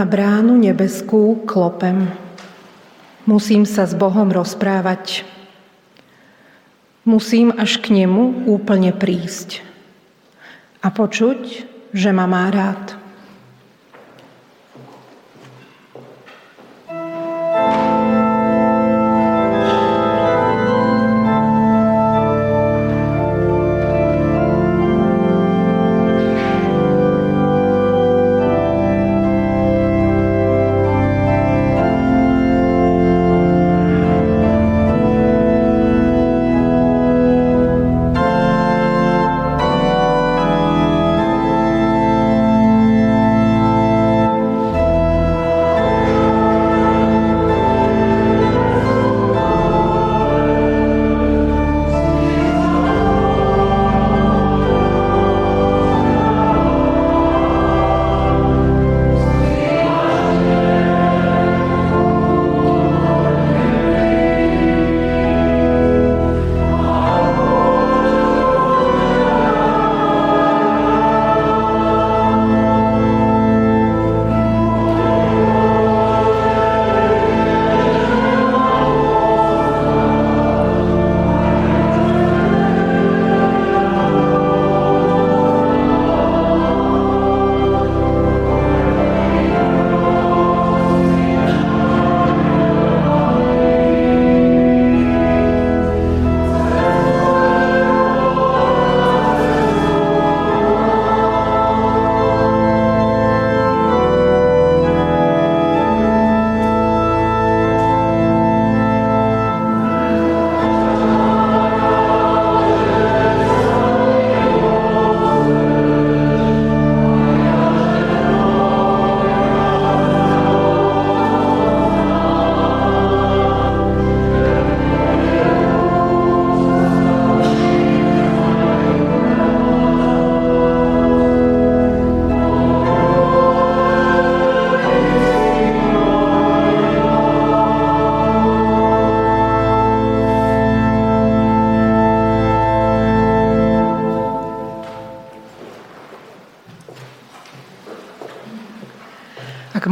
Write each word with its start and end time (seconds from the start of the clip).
Na 0.00 0.08
bránu 0.08 0.56
nebeskú 0.56 1.44
klopem. 1.44 2.08
Musím 3.28 3.68
sa 3.68 3.84
s 3.84 3.92
Bohom 3.92 4.32
rozprávať. 4.32 5.28
Musím 7.04 7.52
až 7.52 7.76
k 7.84 7.92
nemu 7.92 8.48
úplne 8.48 8.96
prísť 8.96 9.60
a 10.80 10.88
počuť, 10.88 11.68
že 11.92 12.16
ma 12.16 12.24
má 12.24 12.48
rád. 12.48 12.89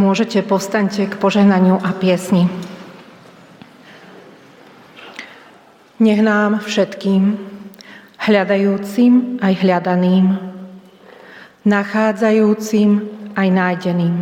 Môžete, 0.09 0.41
postaňte 0.41 1.05
k 1.05 1.21
požehnaniu 1.21 1.77
a 1.85 1.93
piesni. 1.93 2.49
Nech 6.01 6.25
nám 6.25 6.65
všetkým, 6.65 7.37
hľadajúcim 8.17 9.37
aj 9.45 9.53
hľadaným, 9.61 10.27
nachádzajúcim 11.69 12.91
aj 13.37 13.49
nájdeným, 13.53 14.17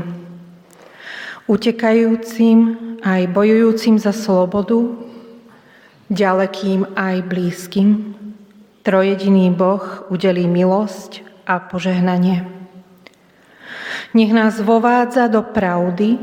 utekajúcim 1.46 2.58
aj 3.06 3.22
bojujúcim 3.30 4.02
za 4.02 4.10
slobodu, 4.10 4.90
ďalekým 6.10 6.98
aj 6.98 7.30
blízkym, 7.30 8.18
trojediný 8.82 9.54
Boh 9.54 10.10
udelí 10.10 10.50
milosť 10.50 11.22
a 11.46 11.62
požehnanie. 11.62 12.65
Nech 14.16 14.32
nás 14.32 14.56
vovádza 14.64 15.28
do 15.28 15.44
pravdy, 15.44 16.16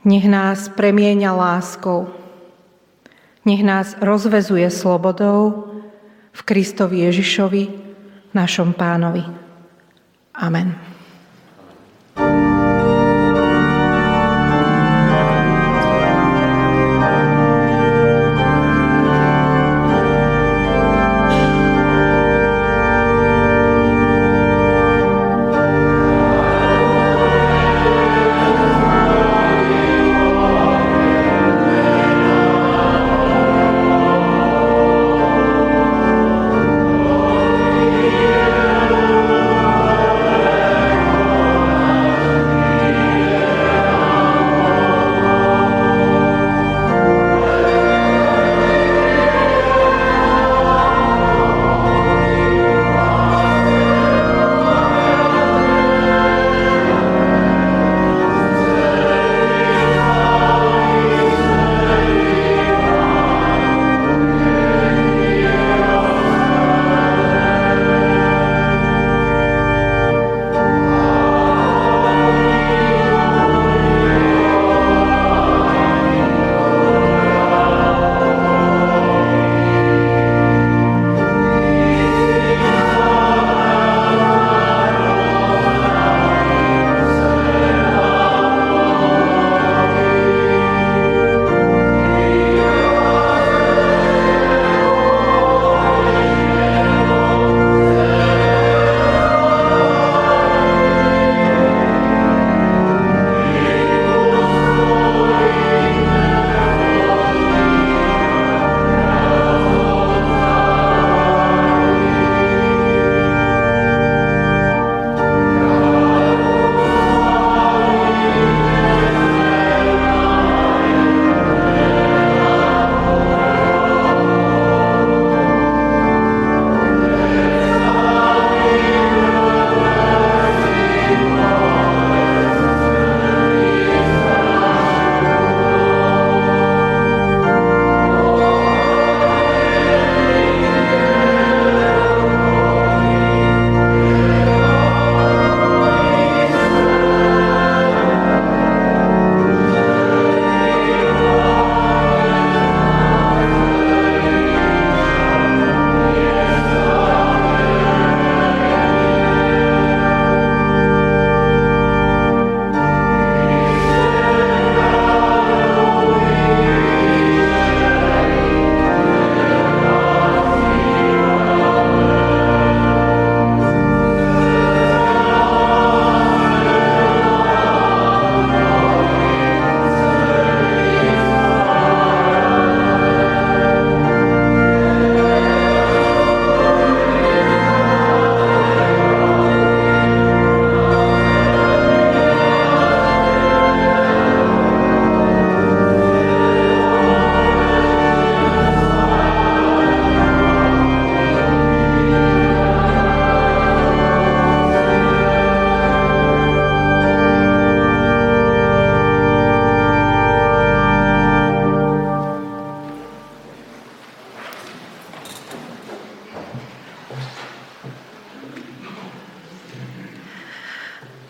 nech 0.00 0.24
nás 0.24 0.72
premieňa 0.72 1.28
láskou, 1.28 2.08
nech 3.44 3.60
nás 3.60 3.92
rozvezuje 4.00 4.64
slobodou 4.72 5.68
v 6.32 6.40
Kristovi 6.40 7.04
Ježišovi, 7.04 7.64
našom 8.32 8.72
pánovi. 8.72 9.28
Amen. 10.40 10.95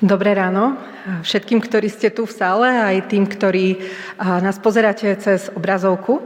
Dobré 0.07 0.39
ráno 0.39 0.79
všetkým, 1.27 1.59
ktorí 1.59 1.91
ste 1.91 2.15
tu 2.15 2.31
v 2.31 2.37
sále, 2.39 2.71
aj 2.71 3.11
tým, 3.11 3.27
ktorí 3.27 3.83
nás 4.23 4.55
pozeráte 4.63 5.11
cez 5.19 5.51
obrazovku. 5.51 6.23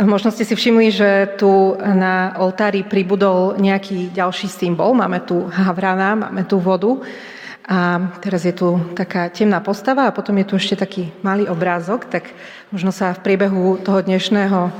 Možno 0.00 0.32
ste 0.32 0.48
si 0.48 0.56
všimli, 0.56 0.88
že 0.88 1.36
tu 1.36 1.76
na 1.76 2.32
oltári 2.40 2.80
pribudol 2.80 3.60
nejaký 3.60 4.08
ďalší 4.08 4.48
symbol. 4.48 4.96
Máme 4.96 5.20
tu 5.28 5.52
havrana, 5.52 6.16
máme 6.16 6.48
tu 6.48 6.56
vodu. 6.56 6.96
A 7.68 8.08
teraz 8.24 8.48
je 8.48 8.56
tu 8.56 8.80
taká 8.96 9.28
temná 9.28 9.60
postava 9.60 10.08
a 10.08 10.16
potom 10.16 10.32
je 10.40 10.48
tu 10.48 10.56
ešte 10.56 10.80
taký 10.80 11.12
malý 11.20 11.44
obrázok, 11.44 12.08
tak 12.08 12.32
možno 12.72 12.88
sa 12.88 13.12
v 13.12 13.20
priebehu 13.20 13.84
toho 13.84 14.00
dnešného, 14.00 14.72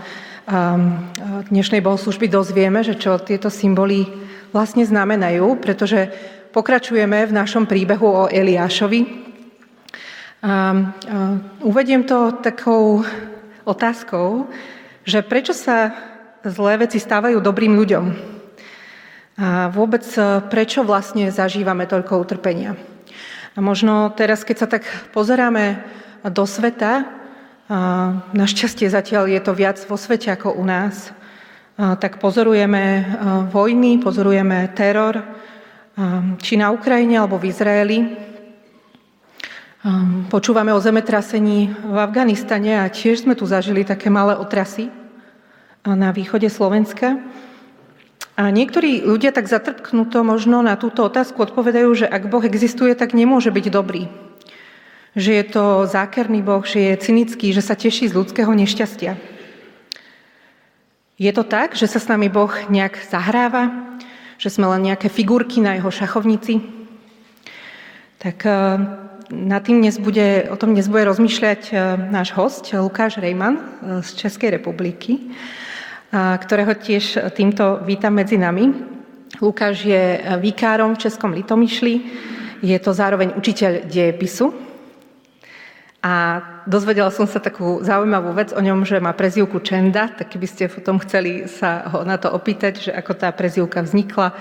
dnešnej 1.52 1.84
bohoslužby 1.84 2.24
dozvieme, 2.32 2.80
že 2.80 2.96
čo 2.96 3.20
tieto 3.20 3.52
symboly 3.52 4.31
vlastne 4.52 4.84
znamenajú, 4.84 5.58
pretože 5.58 6.12
pokračujeme 6.52 7.24
v 7.26 7.32
našom 7.32 7.64
príbehu 7.64 8.04
o 8.04 8.30
Eliášovi. 8.30 9.00
A, 10.44 10.84
uvediem 11.64 12.04
to 12.04 12.36
takou 12.44 13.00
otázkou, 13.64 14.46
že 15.02 15.24
prečo 15.24 15.56
sa 15.56 15.96
zlé 16.44 16.86
veci 16.86 17.00
stávajú 17.00 17.40
dobrým 17.40 17.74
ľuďom? 17.74 18.04
A 19.32 19.72
vôbec 19.72 20.04
prečo 20.52 20.84
vlastne 20.84 21.32
zažívame 21.32 21.88
toľko 21.88 22.20
utrpenia? 22.20 22.76
A 23.56 23.58
možno 23.64 24.12
teraz, 24.12 24.44
keď 24.44 24.56
sa 24.60 24.68
tak 24.68 24.84
pozeráme 25.16 25.80
do 26.24 26.44
sveta, 26.44 27.08
a 27.72 27.78
našťastie 28.36 28.90
zatiaľ 28.92 29.32
je 29.32 29.40
to 29.40 29.56
viac 29.56 29.80
vo 29.88 29.96
svete 29.96 30.28
ako 30.28 30.52
u 30.52 30.64
nás, 30.66 31.14
tak 31.82 32.22
pozorujeme 32.22 33.02
vojny, 33.50 33.98
pozorujeme 33.98 34.70
teror, 34.70 35.18
či 36.38 36.54
na 36.54 36.70
Ukrajine 36.70 37.18
alebo 37.18 37.42
v 37.42 37.50
Izraeli. 37.50 37.98
Počúvame 40.30 40.70
o 40.70 40.78
zemetrasení 40.78 41.74
v 41.74 41.96
Afganistane 41.98 42.78
a 42.78 42.86
tiež 42.86 43.26
sme 43.26 43.34
tu 43.34 43.50
zažili 43.50 43.82
také 43.82 44.14
malé 44.14 44.38
otrasy 44.38 44.94
na 45.82 46.14
východe 46.14 46.46
Slovenska. 46.46 47.18
A 48.38 48.48
niektorí 48.54 49.02
ľudia 49.02 49.34
tak 49.34 49.50
zatrpknuto 49.50 50.22
možno 50.22 50.62
na 50.62 50.78
túto 50.78 51.02
otázku 51.02 51.42
odpovedajú, 51.50 51.90
že 51.98 52.06
ak 52.06 52.30
Boh 52.30 52.46
existuje, 52.46 52.94
tak 52.94 53.10
nemôže 53.10 53.50
byť 53.50 53.66
dobrý. 53.74 54.06
Že 55.18 55.32
je 55.34 55.44
to 55.50 55.64
zákerný 55.90 56.46
Boh, 56.46 56.62
že 56.62 56.94
je 56.94 57.02
cynický, 57.02 57.50
že 57.50 57.60
sa 57.60 57.74
teší 57.74 58.06
z 58.06 58.16
ľudského 58.16 58.54
nešťastia. 58.54 59.41
Je 61.22 61.30
to 61.30 61.46
tak, 61.46 61.78
že 61.78 61.86
sa 61.86 62.02
s 62.02 62.10
nami 62.10 62.26
Boh 62.26 62.50
nejak 62.66 62.98
zahráva, 63.06 63.94
že 64.42 64.50
sme 64.50 64.66
len 64.74 64.90
nejaké 64.90 65.06
figurky 65.06 65.62
na 65.62 65.78
jeho 65.78 65.86
šachovnici? 65.86 66.58
Tak 68.18 68.42
e, 68.42 68.50
na 69.30 69.62
tým 69.62 69.86
dnes 69.86 70.02
bude, 70.02 70.50
o 70.50 70.58
tom 70.58 70.74
dnes 70.74 70.90
bude 70.90 71.06
rozmýšľať 71.06 71.60
e, 71.70 71.72
náš 72.10 72.34
host 72.34 72.74
Lukáš 72.74 73.22
Rejman 73.22 73.54
e, 73.54 73.62
z 74.02 74.18
Českej 74.18 74.58
republiky, 74.58 75.30
ktorého 76.12 76.74
tiež 76.74 77.32
týmto 77.38 77.86
vítam 77.86 78.18
medzi 78.18 78.34
nami. 78.36 78.74
Lukáš 79.38 79.86
je 79.86 80.20
vikárom 80.42 80.98
v 80.98 81.06
Českom 81.06 81.32
Litomyšli, 81.32 81.94
je 82.60 82.78
to 82.82 82.90
zároveň 82.92 83.32
učiteľ 83.38 83.88
dejepisu 83.88 84.71
a 86.02 86.42
dozvedela 86.66 87.14
som 87.14 87.30
sa 87.30 87.38
takú 87.38 87.78
zaujímavú 87.78 88.34
vec 88.34 88.50
o 88.50 88.58
ňom, 88.58 88.82
že 88.82 88.98
má 88.98 89.14
prezivku 89.14 89.62
Čenda, 89.62 90.10
tak 90.10 90.34
keby 90.34 90.46
ste 90.50 90.66
potom 90.66 90.98
chceli 90.98 91.46
sa 91.46 91.86
ho 91.94 92.02
na 92.02 92.18
to 92.18 92.26
opýtať, 92.34 92.90
že 92.90 92.90
ako 92.90 93.12
tá 93.14 93.30
prezivka 93.30 93.86
vznikla, 93.86 94.34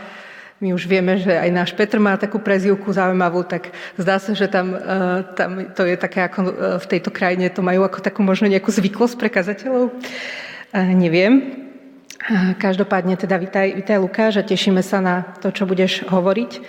my 0.62 0.78
už 0.78 0.86
vieme, 0.86 1.18
že 1.18 1.34
aj 1.34 1.50
náš 1.50 1.72
Petr 1.74 1.98
má 1.98 2.18
takú 2.18 2.38
prezivku 2.38 2.94
zaujímavú, 2.94 3.46
tak 3.46 3.74
zdá 3.98 4.22
sa, 4.22 4.38
že 4.38 4.46
tam, 4.46 4.78
e, 4.78 5.26
tam 5.34 5.70
to 5.74 5.90
je 5.90 5.98
také 5.98 6.22
ako 6.26 6.40
e, 6.46 6.52
v 6.78 6.86
tejto 6.86 7.10
krajine, 7.10 7.50
to 7.50 7.66
majú 7.66 7.82
ako 7.82 7.98
takú 7.98 8.22
možno 8.22 8.46
nejakú 8.46 8.70
zvyklosť 8.70 9.16
pre 9.18 9.30
kazateľov. 9.34 9.90
Neviem. 10.72 11.61
Každopádne 12.62 13.18
teda 13.18 13.34
vítaj, 13.42 13.74
vítaj 13.74 13.98
Lukáš 13.98 14.38
a 14.38 14.46
tešíme 14.46 14.86
sa 14.86 15.02
na 15.02 15.26
to, 15.42 15.50
čo 15.50 15.66
budeš 15.66 16.06
hovoriť. 16.06 16.62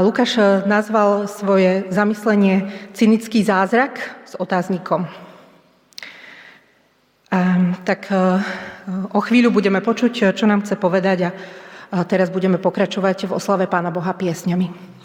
Lukáš 0.00 0.40
nazval 0.64 1.28
svoje 1.28 1.84
zamyslenie 1.92 2.72
cynický 2.96 3.44
zázrak 3.44 4.00
s 4.24 4.32
otáznikom. 4.40 5.04
Tak 7.84 8.00
eh, 8.08 8.40
o 9.12 9.20
chvíľu 9.20 9.52
budeme 9.52 9.84
počuť, 9.84 10.32
čo 10.32 10.44
nám 10.48 10.64
chce 10.64 10.80
povedať 10.80 11.28
a 11.28 11.30
teraz 12.08 12.32
budeme 12.32 12.56
pokračovať 12.56 13.28
v 13.28 13.36
oslave 13.36 13.68
Pána 13.68 13.92
Boha 13.92 14.16
piesňami. 14.16 14.97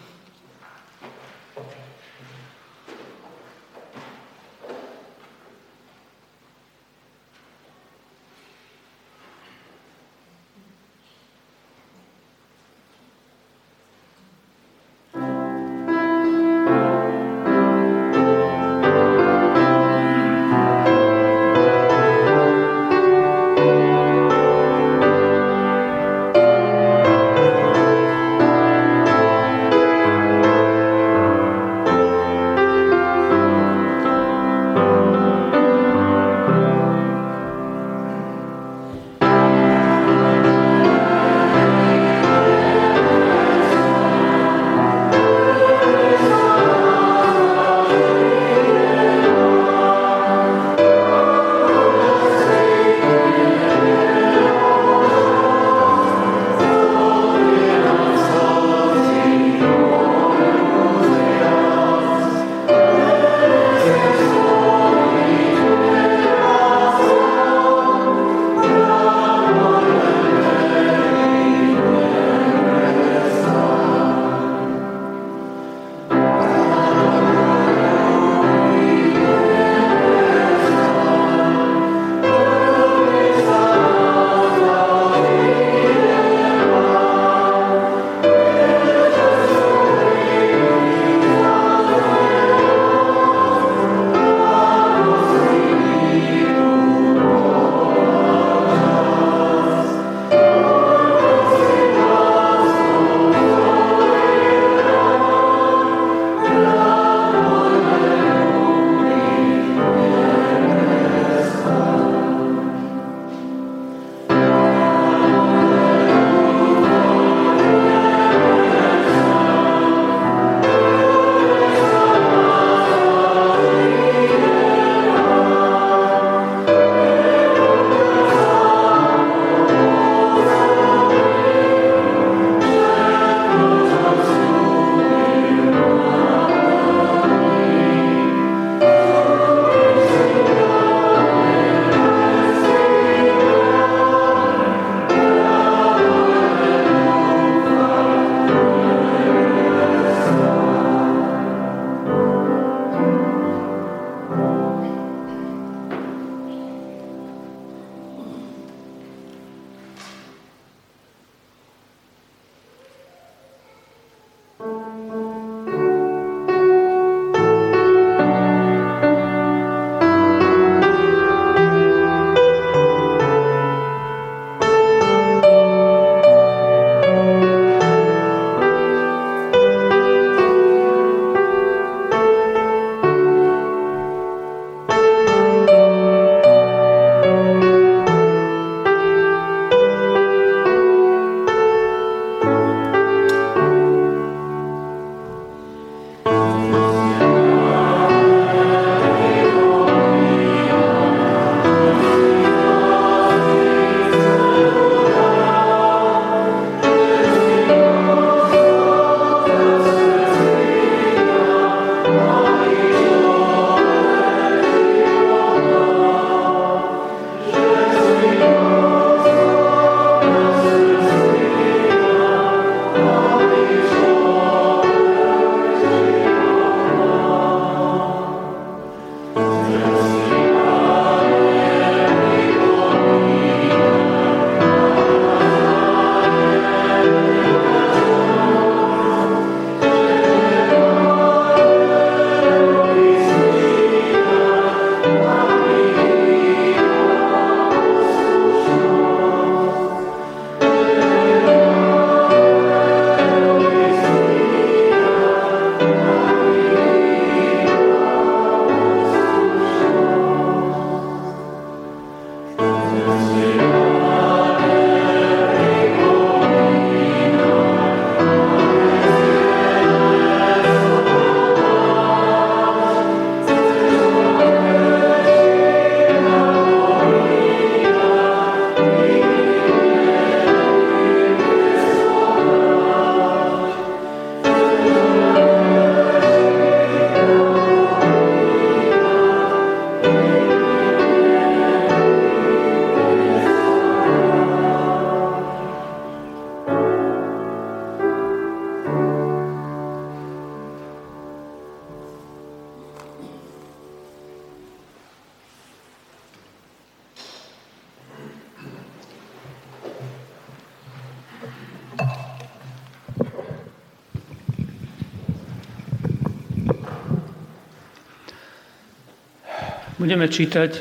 Budeme 320.24 320.40
čítať 320.40 320.72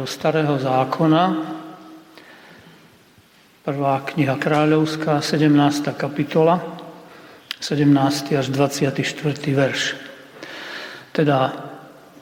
zo 0.00 0.08
Starého 0.08 0.56
zákona, 0.56 1.22
prvá 3.60 4.00
kniha 4.00 4.32
kráľovská, 4.40 5.20
17. 5.20 5.92
kapitola, 5.92 6.56
17. 7.60 8.32
až 8.32 8.48
24. 8.48 8.96
verš. 9.52 9.92
Teda 11.12 11.52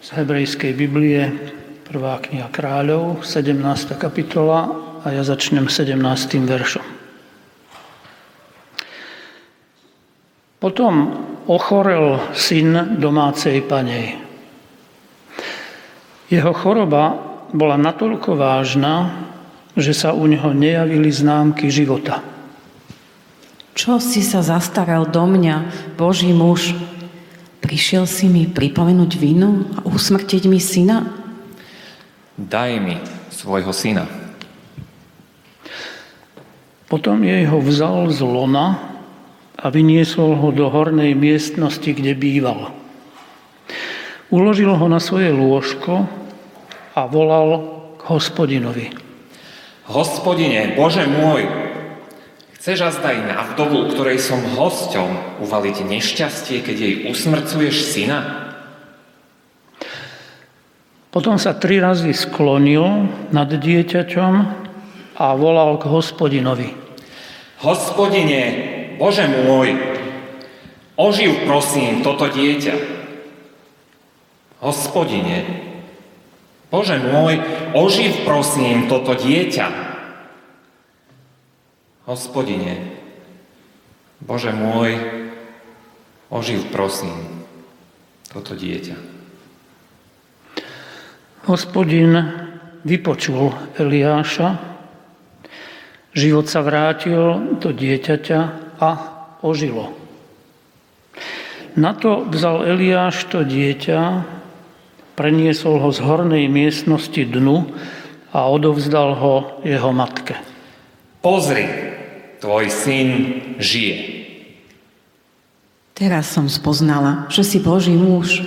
z 0.03 0.09
hebrejskej 0.19 0.75
Biblie, 0.75 1.31
prvá 1.87 2.19
kniha 2.19 2.51
kráľov, 2.51 3.23
17. 3.23 3.63
kapitola 3.95 4.67
a 5.07 5.15
ja 5.15 5.23
začnem 5.23 5.71
17. 5.71 6.03
veršom. 6.51 6.83
Potom 10.59 11.15
ochorel 11.47 12.19
syn 12.35 12.99
domácej 12.99 13.63
panej. 13.71 14.26
Jeho 16.27 16.51
choroba 16.51 17.15
bola 17.55 17.79
natoľko 17.79 18.35
vážna, 18.35 19.15
že 19.79 19.95
sa 19.95 20.11
u 20.11 20.27
neho 20.27 20.51
nejavili 20.51 21.07
známky 21.13 21.71
života. 21.71 22.19
Čo 23.77 24.01
si 24.01 24.25
sa 24.25 24.41
zastaral 24.41 25.07
do 25.07 25.23
mňa, 25.23 25.57
Boží 25.95 26.33
muž? 26.33 26.73
Prišiel 27.61 28.09
si 28.09 28.27
mi 28.27 28.49
pripomenúť 28.49 29.13
vinu 29.21 29.69
a 29.79 29.87
usmrtiť 29.87 30.43
mi 30.49 30.59
syna? 30.59 31.07
Daj 32.35 32.73
mi 32.81 32.97
svojho 33.31 33.71
syna. 33.71 34.09
Potom 36.87 37.23
jej 37.23 37.45
ho 37.47 37.59
vzal 37.59 38.11
z 38.15 38.23
lona 38.23 38.81
a 39.59 39.67
vyniesol 39.69 40.39
ho 40.39 40.49
do 40.55 40.71
hornej 40.71 41.13
miestnosti, 41.15 41.91
kde 41.91 42.15
býval. 42.15 42.71
Uložil 44.27 44.75
ho 44.75 44.87
na 44.91 44.99
svoje 44.99 45.31
lôžko 45.31 46.11
a 46.99 47.07
volal 47.07 47.63
k 47.95 48.03
hospodinovi. 48.11 48.91
Hospodine, 49.87 50.75
Bože 50.75 51.07
môj, 51.07 51.47
chceš 52.59 52.91
azda 52.91 53.15
na 53.23 53.47
vdovu, 53.55 53.87
ktorej 53.95 54.19
som 54.19 54.43
hosťom, 54.43 55.41
uvaliť 55.47 55.87
nešťastie, 55.87 56.59
keď 56.59 56.77
jej 56.77 56.95
usmrcuješ 57.07 57.77
syna? 57.95 58.51
Potom 61.15 61.39
sa 61.39 61.55
tri 61.55 61.79
razy 61.79 62.11
sklonil 62.11 62.83
nad 63.31 63.47
dieťaťom 63.47 64.35
a 65.17 65.27
volal 65.39 65.79
k 65.79 65.87
hospodinovi. 65.87 66.75
Hospodine, 67.63 68.43
Bože 68.99 69.31
môj, 69.47 69.79
oživ 70.99 71.47
prosím 71.47 72.03
toto 72.03 72.27
dieťa. 72.27 73.06
Hospodine, 74.67 75.47
Bože 76.75 76.99
môj, 76.99 77.39
oživ 77.71 78.27
prosím 78.27 78.91
toto 78.91 79.15
dieťa. 79.15 79.71
Hospodine, 82.11 82.99
Bože 84.19 84.51
môj, 84.51 84.99
oživ 86.35 86.67
prosím 86.75 87.47
toto 88.27 88.59
dieťa. 88.59 88.99
Hospodin 91.47 92.27
vypočul 92.83 93.55
Eliáša, 93.79 94.59
život 96.11 96.51
sa 96.51 96.67
vrátil 96.67 97.55
do 97.63 97.71
dieťaťa 97.71 98.41
a 98.83 98.91
ožilo. 99.47 99.95
Na 101.79 101.95
to 101.95 102.27
vzal 102.27 102.67
Eliáš 102.67 103.31
to 103.31 103.47
dieťa 103.47 104.35
preniesol 105.17 105.81
ho 105.81 105.89
z 105.91 106.05
hornej 106.05 106.47
miestnosti 106.47 107.19
dnu 107.19 107.73
a 108.31 108.47
odovzdal 108.47 109.17
ho 109.17 109.35
jeho 109.65 109.91
matke. 109.97 110.37
Pozri, 111.25 111.67
tvoj 112.39 112.69
syn 112.69 113.09
žije. 113.57 113.97
Teraz 115.97 116.29
som 116.29 116.45
spoznala, 116.47 117.25
že 117.33 117.41
si 117.41 117.57
Boží 117.57 117.97
muž 117.97 118.45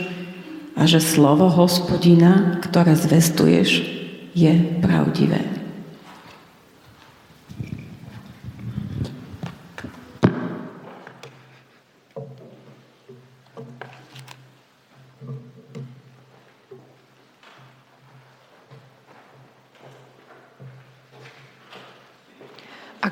a 0.78 0.86
že 0.86 1.02
slovo 1.02 1.50
hospodina, 1.50 2.62
ktoré 2.62 2.94
zvestuješ, 2.94 3.84
je 4.38 4.54
pravdivé. 4.80 5.59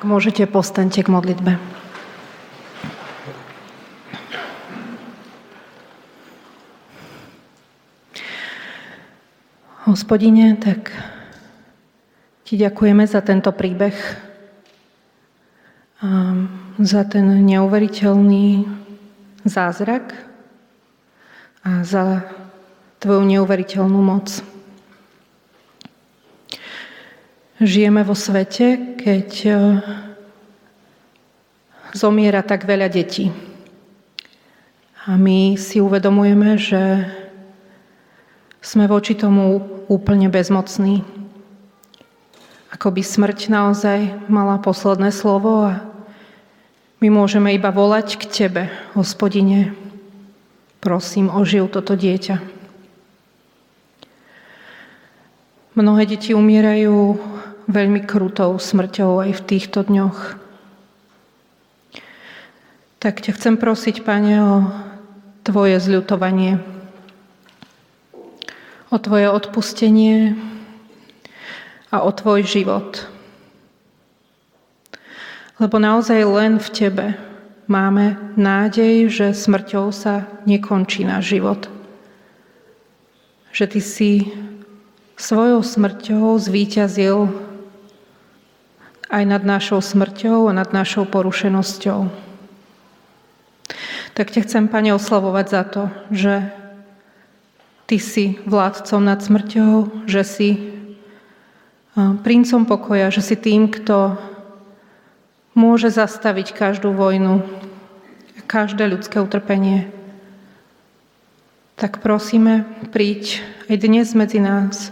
Môžete, 0.08 0.48
postaňte 0.48 1.04
k 1.04 1.12
modlitbe. 1.12 1.60
Hospodine, 9.84 10.56
tak 10.56 10.96
ti 12.48 12.56
ďakujeme 12.56 13.04
za 13.04 13.20
tento 13.20 13.52
príbeh, 13.52 13.96
a 15.98 16.38
za 16.78 17.02
ten 17.10 17.26
neuveriteľný 17.42 18.70
zázrak 19.50 20.14
a 21.66 21.82
za 21.82 22.22
tvoju 23.02 23.26
neuveriteľnú 23.26 23.98
moc. 23.98 24.30
Žijeme 27.58 28.06
vo 28.06 28.14
svete, 28.14 28.94
keď 29.02 29.30
e, 29.50 29.54
zomiera 31.98 32.46
tak 32.46 32.70
veľa 32.70 32.86
detí. 32.86 33.34
A 35.10 35.18
my 35.18 35.58
si 35.58 35.82
uvedomujeme, 35.82 36.54
že 36.62 37.10
sme 38.62 38.86
voči 38.86 39.18
tomu 39.18 39.66
úplne 39.90 40.30
bezmocní. 40.30 41.02
Ako 42.78 42.94
by 42.94 43.02
smrť 43.02 43.50
naozaj 43.50 44.30
mala 44.30 44.62
posledné 44.62 45.10
slovo 45.10 45.66
a 45.66 45.82
my 47.02 47.10
môžeme 47.10 47.58
iba 47.58 47.74
volať 47.74 48.22
k 48.22 48.24
Tebe, 48.30 48.64
hospodine. 48.94 49.74
Prosím, 50.78 51.34
oživ 51.34 51.74
toto 51.74 51.98
dieťa. 51.98 52.57
Mnohé 55.78 56.10
deti 56.10 56.34
umierajú 56.34 57.22
veľmi 57.70 58.02
krutou 58.10 58.58
smrťou 58.58 59.30
aj 59.30 59.32
v 59.38 59.46
týchto 59.46 59.86
dňoch. 59.86 60.34
Tak 62.98 63.22
ťa 63.22 63.38
chcem 63.38 63.62
prosiť, 63.62 64.02
Pane, 64.02 64.42
o 64.42 64.56
Tvoje 65.46 65.78
zľutovanie, 65.78 66.58
o 68.90 68.98
Tvoje 68.98 69.30
odpustenie 69.30 70.34
a 71.94 72.02
o 72.02 72.10
Tvoj 72.10 72.42
život. 72.42 73.06
Lebo 75.62 75.78
naozaj 75.78 76.26
len 76.26 76.58
v 76.58 76.70
Tebe 76.74 77.08
máme 77.70 78.34
nádej, 78.34 79.14
že 79.14 79.28
smrťou 79.30 79.94
sa 79.94 80.26
nekončí 80.50 81.06
náš 81.06 81.38
život. 81.38 81.70
Že 83.54 83.78
Ty 83.78 83.82
si 83.86 84.12
svojou 85.18 85.66
smrťou 85.66 86.38
zvíťazil 86.38 87.34
aj 89.10 89.24
nad 89.26 89.44
našou 89.44 89.82
smrťou 89.82 90.48
a 90.48 90.54
nad 90.54 90.70
našou 90.72 91.10
porušenosťou. 91.10 92.08
Tak 94.14 94.34
ťa 94.34 94.42
chcem, 94.46 94.64
Pane, 94.70 94.94
oslavovať 94.94 95.46
za 95.50 95.64
to, 95.66 95.84
že 96.14 96.34
Ty 97.88 97.98
si 97.98 98.38
vládcom 98.46 99.02
nad 99.02 99.20
smrťou, 99.24 100.06
že 100.06 100.24
si 100.24 100.50
princom 101.98 102.70
pokoja, 102.70 103.10
že 103.10 103.26
si 103.26 103.36
tým, 103.40 103.74
kto 103.74 104.22
môže 105.58 105.90
zastaviť 105.90 106.54
každú 106.54 106.94
vojnu, 106.94 107.42
každé 108.46 108.86
ľudské 108.86 109.18
utrpenie. 109.18 109.97
Tak 111.78 112.02
prosíme, 112.02 112.66
príď 112.90 113.46
aj 113.70 113.76
dnes 113.78 114.10
medzi 114.18 114.42
nás, 114.42 114.90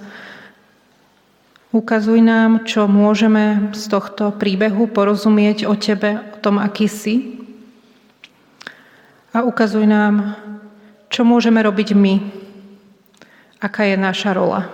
Ukazuj 1.76 2.24
nám, 2.24 2.64
čo 2.64 2.88
môžeme 2.88 3.76
z 3.76 3.92
tohto 3.92 4.32
príbehu 4.32 4.88
porozumieť 4.88 5.68
o 5.68 5.76
Tebe, 5.76 6.24
o 6.24 6.38
tom, 6.40 6.56
aký 6.56 6.88
si. 6.88 7.36
A 9.36 9.44
ukazuj 9.44 9.84
nám, 9.84 10.40
čo 11.12 11.28
môžeme 11.28 11.60
robiť 11.60 11.92
my, 11.92 12.16
aká 13.60 13.92
je 13.92 14.00
naša 14.00 14.32
rola 14.40 14.72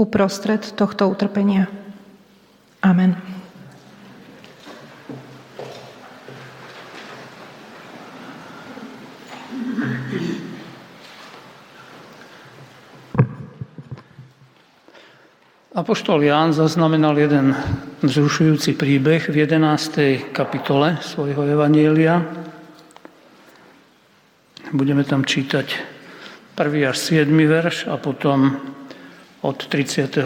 uprostred 0.00 0.64
tohto 0.80 1.12
utrpenia. 1.12 1.68
Amen. 2.80 3.37
Apoštol 15.78 16.26
Ján 16.26 16.50
zaznamenal 16.50 17.14
jeden 17.14 17.54
vzrušujúci 18.02 18.74
príbeh 18.74 19.30
v 19.30 19.46
11. 19.46 20.34
kapitole 20.34 20.98
svojho 20.98 21.46
Evanielia. 21.46 22.18
Budeme 24.74 25.06
tam 25.06 25.22
čítať 25.22 25.78
1. 26.58 26.82
až 26.82 26.98
7. 26.98 27.30
verš 27.30 27.86
a 27.86 27.94
potom 27.94 28.58
od 29.46 29.58
32. 29.70 30.18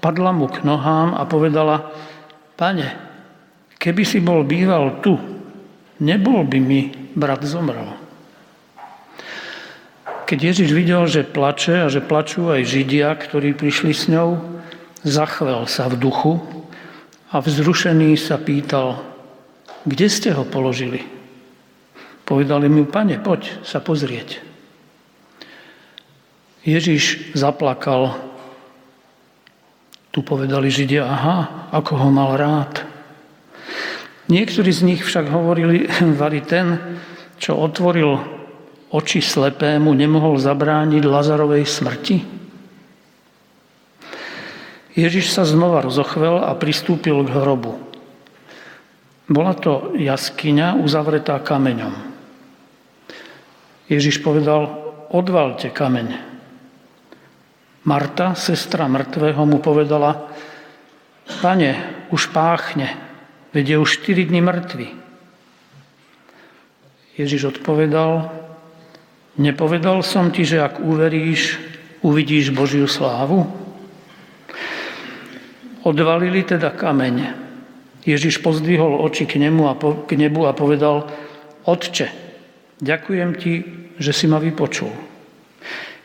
padla 0.03 0.35
mu 0.35 0.51
k 0.51 0.67
nohám 0.67 1.15
a 1.15 1.23
povedala, 1.23 1.95
pane, 2.59 2.99
keby 3.79 4.03
si 4.03 4.19
bol 4.19 4.43
býval 4.43 4.99
tu, 4.99 5.15
nebol 6.03 6.43
by 6.43 6.59
mi 6.59 6.91
brat 7.15 7.47
zomrel. 7.47 7.95
Keď 10.27 10.39
Ježiš 10.51 10.69
videl, 10.75 11.07
že 11.07 11.23
plače 11.23 11.87
a 11.87 11.87
že 11.87 12.03
plačú 12.03 12.51
aj 12.51 12.67
Židia, 12.67 13.15
ktorí 13.15 13.55
prišli 13.55 13.95
s 13.95 14.11
ňou, 14.11 14.35
zachvel 15.07 15.63
sa 15.65 15.87
v 15.87 15.95
duchu 15.95 16.43
a 17.31 17.39
vzrušený 17.39 18.19
sa 18.19 18.35
pýtal, 18.37 19.09
kde 19.87 20.07
ste 20.11 20.35
ho 20.35 20.43
položili? 20.43 21.05
Povedali 22.27 22.69
mu, 22.69 22.85
pane, 22.85 23.17
poď 23.17 23.65
sa 23.65 23.81
pozrieť. 23.81 24.43
Ježiš 26.61 27.33
zaplakal. 27.33 28.13
Tu 30.13 30.21
povedali 30.21 30.69
Židia, 30.69 31.05
aha, 31.05 31.37
ako 31.73 31.91
ho 31.97 32.09
mal 32.13 32.37
rád. 32.37 32.85
Niektorí 34.29 34.69
z 34.69 34.85
nich 34.85 35.01
však 35.01 35.25
hovorili, 35.33 35.89
vali 36.21 36.45
ten, 36.45 36.77
čo 37.41 37.57
otvoril 37.57 38.19
oči 38.93 39.21
slepému, 39.21 39.89
nemohol 39.93 40.37
zabrániť 40.37 41.01
Lazarovej 41.01 41.65
smrti. 41.65 42.17
Ježiš 44.93 45.33
sa 45.33 45.47
znova 45.47 45.81
rozochvel 45.85 46.43
a 46.43 46.53
pristúpil 46.57 47.25
k 47.25 47.29
hrobu. 47.31 47.88
Bola 49.29 49.53
to 49.53 49.93
jaskyňa 49.93 50.81
uzavretá 50.81 51.37
kameňom. 51.37 51.93
Ježiš 53.85 54.25
povedal, 54.25 54.65
odvalte 55.13 55.69
kameň. 55.69 56.17
Marta, 57.85 58.33
sestra 58.33 58.89
mŕtvého, 58.89 59.45
mu 59.45 59.61
povedala, 59.61 60.33
pane, 61.45 61.77
už 62.09 62.33
páchne, 62.33 62.89
veď 63.53 63.65
je 63.69 63.77
už 63.77 63.89
4 64.01 64.29
dny 64.33 64.41
mŕtvy. 64.41 64.87
Ježiš 67.17 67.53
odpovedal, 67.53 68.33
nepovedal 69.37 70.01
som 70.01 70.33
ti, 70.33 70.41
že 70.41 70.61
ak 70.61 70.81
uveríš, 70.81 71.61
uvidíš 72.01 72.49
Božiu 72.49 72.89
slávu? 72.89 73.45
Odvalili 75.85 76.41
teda 76.41 76.73
kameň. 76.73 77.48
Ježiš 78.07 78.39
pozdvihol 78.39 78.99
oči 79.03 79.27
k, 79.27 79.39
nemu 79.41 79.67
a 79.67 79.75
po, 79.75 80.07
k 80.07 80.15
nebu 80.15 80.47
a 80.47 80.55
povedal, 80.55 81.07
Otče, 81.67 82.29
Ďakujem 82.79 83.29
ti, 83.35 83.53
že 83.99 84.15
si 84.15 84.25
ma 84.31 84.39
vypočul. 84.39 84.91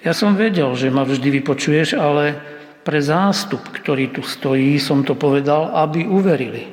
Ja 0.03 0.11
som 0.11 0.35
vedel, 0.35 0.75
že 0.75 0.91
ma 0.91 1.07
vždy 1.07 1.41
vypočuješ, 1.41 1.95
ale 1.95 2.35
pre 2.83 2.99
zástup, 2.99 3.63
ktorý 3.63 4.11
tu 4.11 4.27
stojí, 4.27 4.77
som 4.83 5.07
to 5.07 5.15
povedal, 5.15 5.71
aby 5.73 6.05
uverili, 6.05 6.67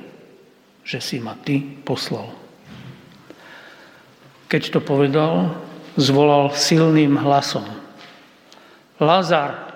že 0.83 0.97
si 0.99 1.21
ma 1.21 1.37
ty 1.37 1.61
poslal. 1.61 2.33
Keď 4.49 4.73
to 4.73 4.79
povedal, 4.83 5.55
zvolal 5.95 6.51
silným 6.51 7.15
hlasom. 7.21 7.63
Lazar, 8.97 9.69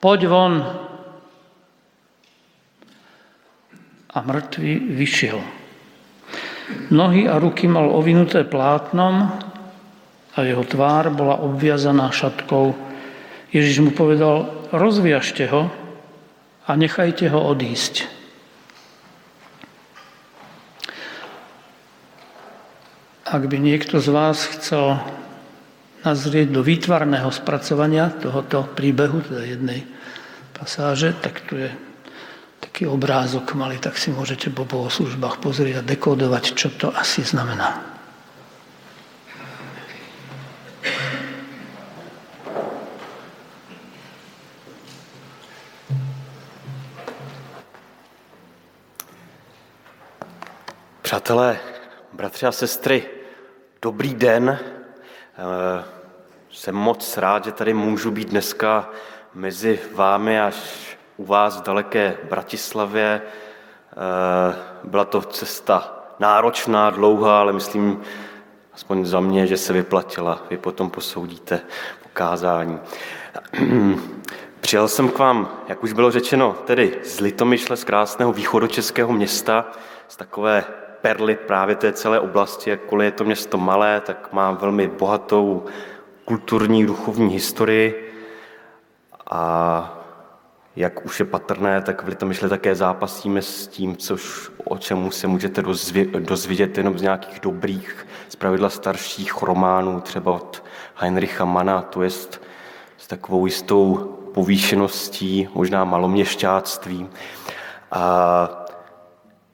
poď 0.00 0.20
von. 0.26 0.54
A 4.18 4.26
mŕtvy 4.26 4.98
vyšiel. 4.98 5.38
Nohy 6.90 7.30
a 7.30 7.38
ruky 7.38 7.70
mal 7.70 7.86
ovinuté 7.94 8.42
plátnom 8.42 9.30
a 10.34 10.38
jeho 10.42 10.66
tvár 10.66 11.14
bola 11.14 11.38
obviazaná 11.38 12.10
šatkou. 12.10 12.74
Ježiš 13.54 13.78
mu 13.86 13.90
povedal, 13.94 14.50
rozviažte 14.74 15.46
ho 15.54 15.70
a 16.66 16.70
nechajte 16.74 17.30
ho 17.30 17.46
odísť. 17.46 18.10
Ak 23.22 23.46
by 23.46 23.56
niekto 23.60 24.02
z 24.02 24.08
vás 24.10 24.50
chcel 24.58 24.98
nazrieť 26.02 26.50
do 26.50 26.66
výtvarného 26.66 27.30
spracovania 27.30 28.10
tohoto 28.10 28.66
príbehu, 28.66 29.22
teda 29.22 29.46
jednej 29.46 29.86
pasáže, 30.58 31.14
tak 31.22 31.46
tu 31.46 31.60
je 31.60 31.70
taký 32.60 32.86
obrázok 32.86 33.54
malý, 33.54 33.78
tak 33.78 33.98
si 33.98 34.10
môžete 34.10 34.50
po 34.50 34.64
bohoslužbách 34.64 35.38
pozrieť 35.42 35.82
a 35.82 35.86
dekodovať, 35.86 36.44
čo 36.54 36.68
to 36.70 36.94
asi 36.94 37.22
znamená. 37.22 37.98
Přátelé, 51.02 51.58
bratři 52.12 52.46
a 52.46 52.52
sestry, 52.52 53.06
dobrý 53.82 54.14
den. 54.14 54.58
Eh, 55.38 55.84
jsem 56.50 56.74
moc 56.74 57.16
rád, 57.16 57.44
že 57.44 57.52
tady 57.52 57.74
můžu 57.74 58.10
být 58.10 58.28
dneska 58.28 58.90
mezi 59.34 59.80
vámi 59.94 60.40
až 60.40 60.87
u 61.18 61.24
vás 61.24 61.60
v 61.60 61.62
daleké 61.62 62.16
Bratislavě. 62.28 63.22
Eh, 63.22 64.56
byla 64.84 65.04
to 65.04 65.22
cesta 65.22 65.94
náročná, 66.18 66.90
dlouhá, 66.90 67.40
ale 67.40 67.52
myslím, 67.52 68.00
aspoň 68.74 69.06
za 69.06 69.20
mě, 69.20 69.46
že 69.46 69.56
se 69.56 69.72
vyplatila. 69.72 70.42
Vy 70.50 70.56
potom 70.56 70.90
posoudíte 70.90 71.60
pokázání. 72.02 72.78
Přijel 74.60 74.88
jsem 74.88 75.08
k 75.08 75.18
vám, 75.18 75.48
jak 75.68 75.82
už 75.82 75.92
bylo 75.92 76.10
řečeno, 76.10 76.56
tedy 76.64 76.98
z 77.04 77.20
Litomyšle, 77.20 77.76
z 77.76 77.84
krásného 77.84 78.32
východočeského 78.32 79.12
města, 79.12 79.64
z 80.08 80.16
takové 80.16 80.64
perly 81.00 81.36
právě 81.36 81.76
té 81.76 81.92
celé 81.92 82.20
oblasti, 82.20 82.70
jakkoliv 82.70 83.04
je 83.04 83.12
to 83.12 83.24
město 83.24 83.58
malé, 83.58 84.00
tak 84.00 84.32
má 84.32 84.50
velmi 84.50 84.88
bohatou 84.88 85.64
kulturní, 86.24 86.86
duchovní 86.86 87.32
historii 87.32 88.14
a 89.30 89.97
jak 90.78 91.06
už 91.06 91.20
je 91.20 91.26
patrné, 91.26 91.82
tak 91.82 92.04
v 92.04 92.08
Litomyšli 92.08 92.48
také 92.48 92.74
zápasíme 92.74 93.42
s 93.42 93.66
tím, 93.66 93.96
což, 93.96 94.50
o 94.64 94.78
čemu 94.78 95.10
se 95.10 95.26
můžete 95.26 95.62
dozvědět 96.18 96.78
jenom 96.78 96.98
z 96.98 97.02
nějakých 97.02 97.40
dobrých, 97.40 98.06
zpravidla 98.28 98.70
starších 98.70 99.42
románů, 99.42 100.00
třeba 100.00 100.32
od 100.32 100.64
Heinricha 100.94 101.44
Mana, 101.44 101.82
to 101.82 102.02
je 102.02 102.10
s 102.10 103.06
takovou 103.06 103.46
jistou 103.46 103.94
povýšeností, 104.34 105.48
možná 105.54 105.84
maloměšťáctvím. 105.84 107.10
A 107.90 108.66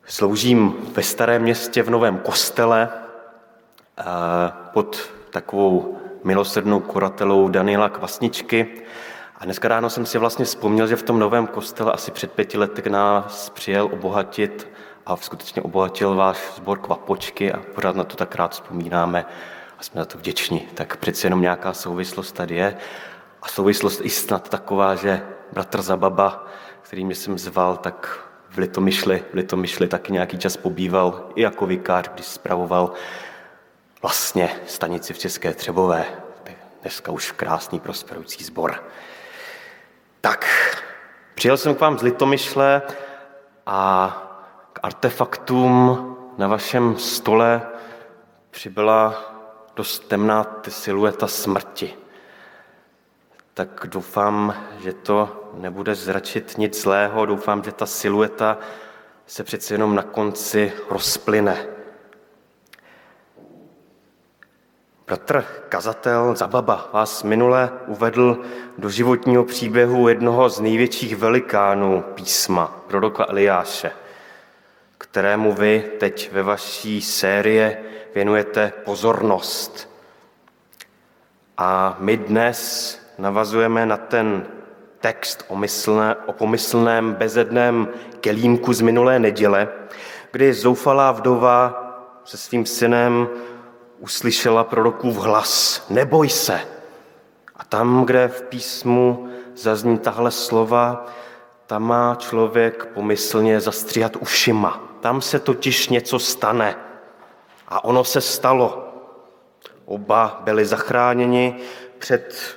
sloužím 0.06 0.74
ve 0.94 1.02
starém 1.02 1.42
městě 1.42 1.82
v 1.82 1.90
novém 1.90 2.18
kostele 2.18 2.88
pod 4.72 5.10
takovou 5.30 5.98
milosrdnou 6.24 6.80
kuratelou 6.80 7.48
Daniela 7.48 7.88
Kvasničky. 7.88 8.66
A 9.38 9.44
dneska 9.44 9.68
ráno 9.68 9.90
jsem 9.90 10.06
si 10.06 10.18
vlastně 10.18 10.44
vzpomněl, 10.44 10.86
že 10.86 10.96
v 10.96 11.02
tom 11.02 11.18
novém 11.18 11.46
kostele 11.46 11.92
asi 11.92 12.10
před 12.10 12.32
pěti 12.32 12.58
lety 12.58 12.90
nás 12.90 13.50
přijel 13.50 13.84
obohatit 13.92 14.68
a 15.06 15.16
skutečně 15.16 15.62
obohatil 15.62 16.14
váš 16.14 16.38
sbor 16.56 16.78
Kvapočky 16.78 17.52
a 17.52 17.60
pořád 17.74 17.96
na 17.96 18.04
to 18.04 18.16
tak 18.16 18.34
rád 18.34 18.52
vzpomínáme 18.52 19.26
a 19.78 19.82
jsme 19.82 20.00
za 20.00 20.04
to 20.04 20.18
vděční. 20.18 20.60
Tak 20.74 20.96
přeci 20.96 21.26
jenom 21.26 21.40
nějaká 21.40 21.72
souvislost 21.72 22.32
tady 22.32 22.54
je. 22.54 22.76
A 23.42 23.48
souvislost 23.48 24.00
i 24.04 24.10
snad 24.10 24.48
taková, 24.48 24.94
že 24.94 25.22
bratr 25.52 25.82
Zababa, 25.82 26.46
který 26.82 27.04
mě 27.04 27.14
jsem 27.14 27.38
zval, 27.38 27.76
tak 27.76 28.28
v 28.50 28.58
Litomyšli, 28.58 29.24
v 29.30 29.34
Litomyšli 29.34 29.88
taky 29.88 30.12
nějaký 30.12 30.38
čas 30.38 30.56
pobýval 30.56 31.28
i 31.34 31.42
jako 31.42 31.66
vikář, 31.66 32.10
když 32.14 32.26
spravoval 32.26 32.92
vlastně 34.02 34.50
stanici 34.66 35.12
v 35.12 35.18
České 35.18 35.54
Třebové. 35.54 36.04
Dneska 36.82 37.12
už 37.12 37.32
krásný 37.32 37.80
prosperující 37.80 38.44
sbor. 38.44 38.84
Tak, 40.24 40.46
přijel 41.34 41.56
jsem 41.56 41.74
k 41.74 41.80
vám 41.80 41.98
z 41.98 42.02
Litomyšle 42.02 42.82
a 43.66 44.10
k 44.72 44.80
artefaktům 44.82 46.16
na 46.38 46.48
vašem 46.48 46.98
stole 46.98 47.62
přibyla 48.50 49.14
dost 49.76 50.08
temná 50.08 50.46
silueta 50.68 51.26
smrti. 51.26 51.94
Tak 53.54 53.86
doufám, 53.88 54.54
že 54.78 54.92
to 54.92 55.50
nebude 55.54 55.94
zračit 55.94 56.58
nic 56.58 56.82
zlého, 56.82 57.26
doufám, 57.26 57.64
že 57.64 57.72
ta 57.72 57.86
silueta 57.86 58.58
se 59.26 59.44
přece 59.44 59.74
jenom 59.74 59.94
na 59.94 60.02
konci 60.02 60.72
rozplyne. 60.90 61.66
Bratr 65.06 65.44
kazatel 65.68 66.34
Zababa 66.36 66.88
vás 66.92 67.22
minule 67.22 67.70
uvedl 67.86 68.38
do 68.78 68.90
životního 68.90 69.44
příběhu 69.44 70.08
jednoho 70.08 70.48
z 70.48 70.60
největších 70.60 71.16
velikánů 71.16 72.04
písma, 72.14 72.80
proroka 72.86 73.26
Eliáše, 73.28 73.90
kterému 74.98 75.52
vy 75.52 75.90
teď 75.98 76.32
ve 76.32 76.42
vaší 76.42 77.02
série 77.02 77.78
věnujete 78.14 78.72
pozornost. 78.84 79.90
A 81.58 81.96
my 81.98 82.16
dnes 82.16 82.98
navazujeme 83.18 83.86
na 83.86 83.96
ten 83.96 84.46
text 85.00 85.44
o, 85.48 85.56
myslné, 85.56 86.16
o 86.26 86.32
pomyslném 86.32 87.12
bezedném 87.12 87.88
kelímku 88.20 88.72
z 88.72 88.80
minulé 88.80 89.18
neděle, 89.18 89.68
kdy 90.32 90.54
zoufalá 90.54 91.12
vdova 91.12 91.80
se 92.24 92.36
svým 92.36 92.66
synem 92.66 93.28
uslyšela 93.98 94.64
prorokův 94.64 95.16
hlas, 95.16 95.84
neboj 95.90 96.28
se. 96.28 96.60
A 97.56 97.64
tam, 97.64 98.04
kde 98.04 98.28
v 98.28 98.42
písmu 98.42 99.28
zazní 99.56 99.98
tahle 99.98 100.30
slova, 100.30 101.06
tam 101.66 101.82
má 101.82 102.14
člověk 102.14 102.86
pomyslně 102.86 103.60
zastříhat 103.60 104.16
ušima. 104.16 104.80
Tam 105.00 105.22
se 105.22 105.38
totiž 105.38 105.88
něco 105.88 106.18
stane. 106.18 106.76
A 107.68 107.84
ono 107.84 108.04
se 108.04 108.20
stalo. 108.20 108.88
Oba 109.84 110.40
byli 110.44 110.64
zachráněni 110.64 111.56
před 111.98 112.56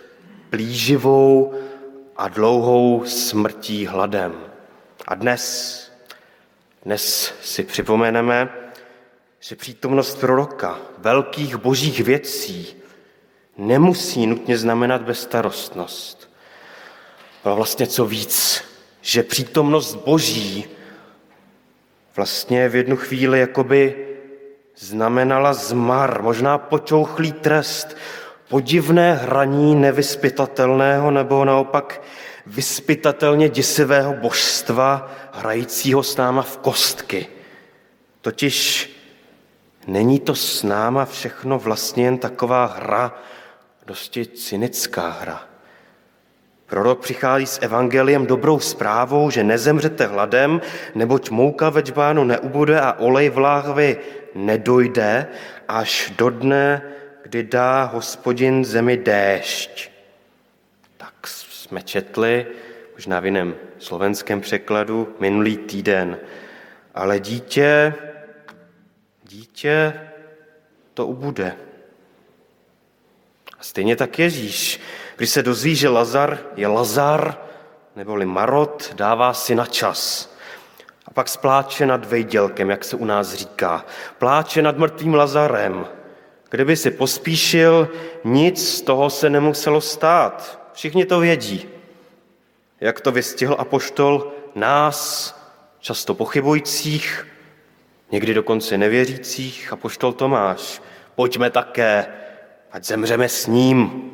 plíživou 0.50 1.54
a 2.18 2.28
dlouhou 2.28 3.04
smrtí 3.06 3.86
hladem. 3.86 4.34
A 5.08 5.16
dnes, 5.16 5.92
dnes 6.86 7.34
si 7.42 7.64
připomeneme, 7.64 8.50
že 9.40 9.56
přítomnost 9.56 10.20
proroka, 10.20 10.80
velkých 10.98 11.56
božích 11.56 12.00
věcí, 12.00 12.76
nemusí 13.58 14.28
nutně 14.28 14.58
znamenat 14.58 15.02
bezstarostnost. 15.02 16.30
Ale 17.44 17.56
vlastně 17.56 17.88
co 17.88 18.06
víc, 18.06 18.64
že 19.02 19.24
přítomnost 19.24 19.96
boží 19.96 20.66
vlastně 22.16 22.70
v 22.70 22.76
jednu 22.76 22.96
chvíli 22.96 23.40
jakoby 23.40 24.08
znamenala 24.78 25.54
zmar, 25.54 26.22
možná 26.22 26.58
počouchlý 26.58 27.32
trest, 27.32 27.98
podivné 28.50 29.14
hraní 29.14 29.76
nevyspytatelného 29.76 31.12
nebo 31.12 31.46
naopak 31.46 32.02
vyspytatelně 32.46 33.50
děsivého 33.50 34.14
božstva, 34.14 35.12
hrajícího 35.34 36.04
s 36.04 36.18
náma 36.18 36.42
v 36.42 36.58
kostky. 36.58 37.28
Totiž 38.22 38.90
Není 39.88 40.20
to 40.20 40.36
s 40.36 40.64
náma 40.64 41.06
všechno 41.06 41.60
vlastně 41.60 42.06
jen 42.06 42.18
taková 42.18 42.66
hra, 42.66 43.16
dosti 43.86 44.26
cynická 44.26 45.10
hra. 45.10 45.48
Prorok 46.66 47.00
přichází 47.00 47.46
s 47.46 47.60
evangeliem 47.62 48.26
dobrou 48.26 48.60
zprávou, 48.60 49.30
že 49.30 49.44
nezemřete 49.44 50.06
hladem, 50.06 50.62
neboť 50.96 51.30
mouka 51.30 51.70
ve 51.70 51.84
čbánu 51.84 52.24
neubude 52.24 52.82
a 52.82 53.00
olej 53.00 53.30
v 53.30 53.38
láhvi 53.38 53.98
nedojde 54.36 55.28
až 55.68 56.14
do 56.18 56.30
dne, 56.30 56.82
kdy 57.24 57.44
dá 57.44 57.84
hospodin 57.84 58.66
zemi 58.66 58.98
déšť. 58.98 59.92
Tak 60.98 61.28
jsme 61.28 61.82
četli, 61.82 62.46
možná 62.94 63.20
v 63.20 63.26
jiném 63.26 63.56
slovenském 63.80 64.42
překladu, 64.42 65.16
minulý 65.20 65.58
týden. 65.58 66.20
Ale 66.96 67.20
dítě 67.20 67.94
dítě 69.28 69.94
to 70.94 71.08
ubude. 71.08 71.56
A 73.60 73.64
stejně 73.64 73.96
tak 73.96 74.20
Ježíš, 74.20 74.80
když 75.16 75.30
se 75.30 75.44
dozví, 75.44 75.76
že 75.76 75.90
Lazar 75.90 76.40
je 76.56 76.68
Lazar, 76.68 77.38
neboli 77.96 78.26
Marot, 78.26 78.94
dává 78.96 79.34
si 79.34 79.56
na 79.56 79.66
čas. 79.66 80.34
A 81.06 81.12
pak 81.12 81.30
spláče 81.30 81.86
nad 81.86 82.06
vejdělkem, 82.06 82.70
jak 82.70 82.84
se 82.84 82.96
u 82.96 83.06
nás 83.06 83.34
říká. 83.34 83.86
Pláče 84.18 84.62
nad 84.62 84.78
mrtvým 84.78 85.14
Lazarem. 85.14 85.88
Kdyby 86.50 86.76
si 86.76 86.92
pospíšil, 86.92 87.90
nic 88.24 88.68
z 88.78 88.82
toho 88.82 89.10
se 89.10 89.30
nemuselo 89.30 89.82
stát. 89.82 90.60
Všichni 90.74 91.06
to 91.06 91.20
vědí. 91.20 91.70
Jak 92.80 93.02
to 93.02 93.12
vystihl 93.12 93.56
apoštol 93.60 94.34
nás, 94.56 95.34
často 95.80 96.14
pochybujících, 96.14 97.28
někdy 98.12 98.34
dokonce 98.34 98.78
nevěřících 98.78 99.74
a 99.74 99.76
poštol 99.76 100.14
Tomáš. 100.14 100.82
Pojďme 101.16 101.50
také, 101.50 102.08
ať 102.72 102.84
zemřeme 102.84 103.30
s 103.30 103.48
ním. 103.48 104.12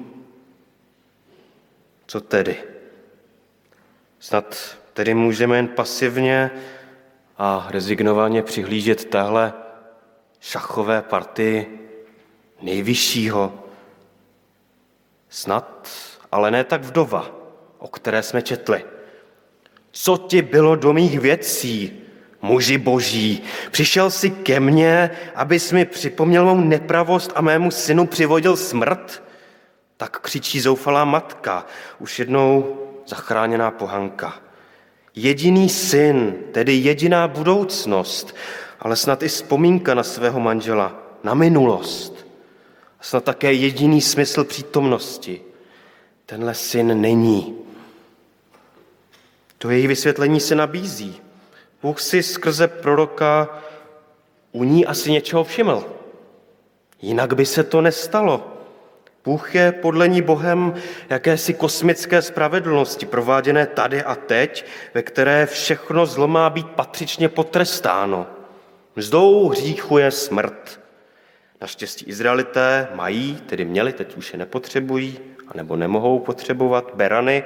Co 2.07 2.21
tedy? 2.21 2.57
Snad 4.19 4.77
tedy 4.93 5.13
můžeme 5.13 5.55
jen 5.55 5.67
pasivně 5.67 6.51
a 7.37 7.67
rezignovaně 7.69 8.43
přihlížet 8.43 9.05
téhle 9.05 9.53
šachové 10.39 11.01
partii 11.01 11.79
nejvyššího. 12.61 13.63
Snad, 15.29 15.89
ale 16.31 16.51
ne 16.51 16.63
tak 16.63 16.83
vdova, 16.83 17.31
o 17.77 17.87
které 17.87 18.23
jsme 18.23 18.41
četli. 18.41 18.85
Co 19.91 20.17
ti 20.17 20.41
bylo 20.41 20.75
do 20.75 20.93
mých 20.93 21.19
věcí, 21.19 22.02
muži 22.43 22.77
boží, 22.77 23.43
přišel 23.71 24.11
si 24.11 24.29
ke 24.29 24.59
mně, 24.59 25.09
abys 25.35 25.71
mi 25.71 25.85
připomněl 25.85 26.45
mou 26.45 26.61
nepravost 26.61 27.31
a 27.35 27.41
mému 27.41 27.71
synu 27.71 28.07
přivodil 28.07 28.57
smrt? 28.57 29.23
Tak 29.97 30.19
křičí 30.19 30.59
zoufalá 30.59 31.05
matka, 31.05 31.65
už 31.99 32.19
jednou 32.19 32.77
zachráněná 33.07 33.71
pohanka. 33.71 34.33
Jediný 35.15 35.69
syn, 35.69 36.35
tedy 36.51 36.73
jediná 36.73 37.27
budoucnost, 37.27 38.35
ale 38.79 38.95
snad 38.95 39.23
i 39.23 39.27
vzpomínka 39.27 39.93
na 39.93 40.03
svého 40.03 40.39
manžela, 40.39 40.95
na 41.23 41.33
minulost. 41.33 42.27
A 42.99 43.03
snad 43.03 43.23
také 43.23 43.53
jediný 43.53 44.01
smysl 44.01 44.43
přítomnosti. 44.43 45.41
Tenhle 46.25 46.53
syn 46.53 47.01
není. 47.01 47.55
To 49.57 49.69
její 49.69 49.87
vysvětlení 49.87 50.39
se 50.39 50.55
nabízí. 50.55 51.22
Bůh 51.83 52.01
si 52.01 52.23
skrze 52.23 52.67
proroka 52.67 53.49
u 54.51 54.63
ní 54.63 54.85
asi 54.85 55.11
něčeho 55.11 55.43
všiml. 55.43 55.83
Jinak 57.01 57.33
by 57.33 57.45
se 57.45 57.63
to 57.63 57.81
nestalo. 57.81 58.57
Bůh 59.25 59.55
je 59.55 59.71
podle 59.71 60.07
ní 60.07 60.21
Bohem 60.21 60.73
jakési 61.09 61.53
kosmické 61.53 62.21
spravedlnosti, 62.21 63.05
prováděné 63.05 63.65
tady 63.65 64.03
a 64.03 64.15
teď, 64.15 64.65
ve 64.93 65.03
které 65.03 65.45
všechno 65.45 66.05
zlo 66.05 66.27
má 66.27 66.49
být 66.49 66.67
patřičně 66.67 67.29
potrestáno. 67.29 68.27
Mzdou 68.95 69.49
hříchu 69.49 69.97
je 69.97 70.11
smrt. 70.11 70.79
Naštěstí 71.61 72.05
Izraelité 72.05 72.87
mají, 72.93 73.35
tedy 73.45 73.65
měli, 73.65 73.93
teď 73.93 74.17
už 74.17 74.33
je 74.33 74.39
nepotřebují, 74.39 75.19
anebo 75.47 75.75
nemohou 75.75 76.19
potřebovat 76.19 76.91
berany. 76.93 77.43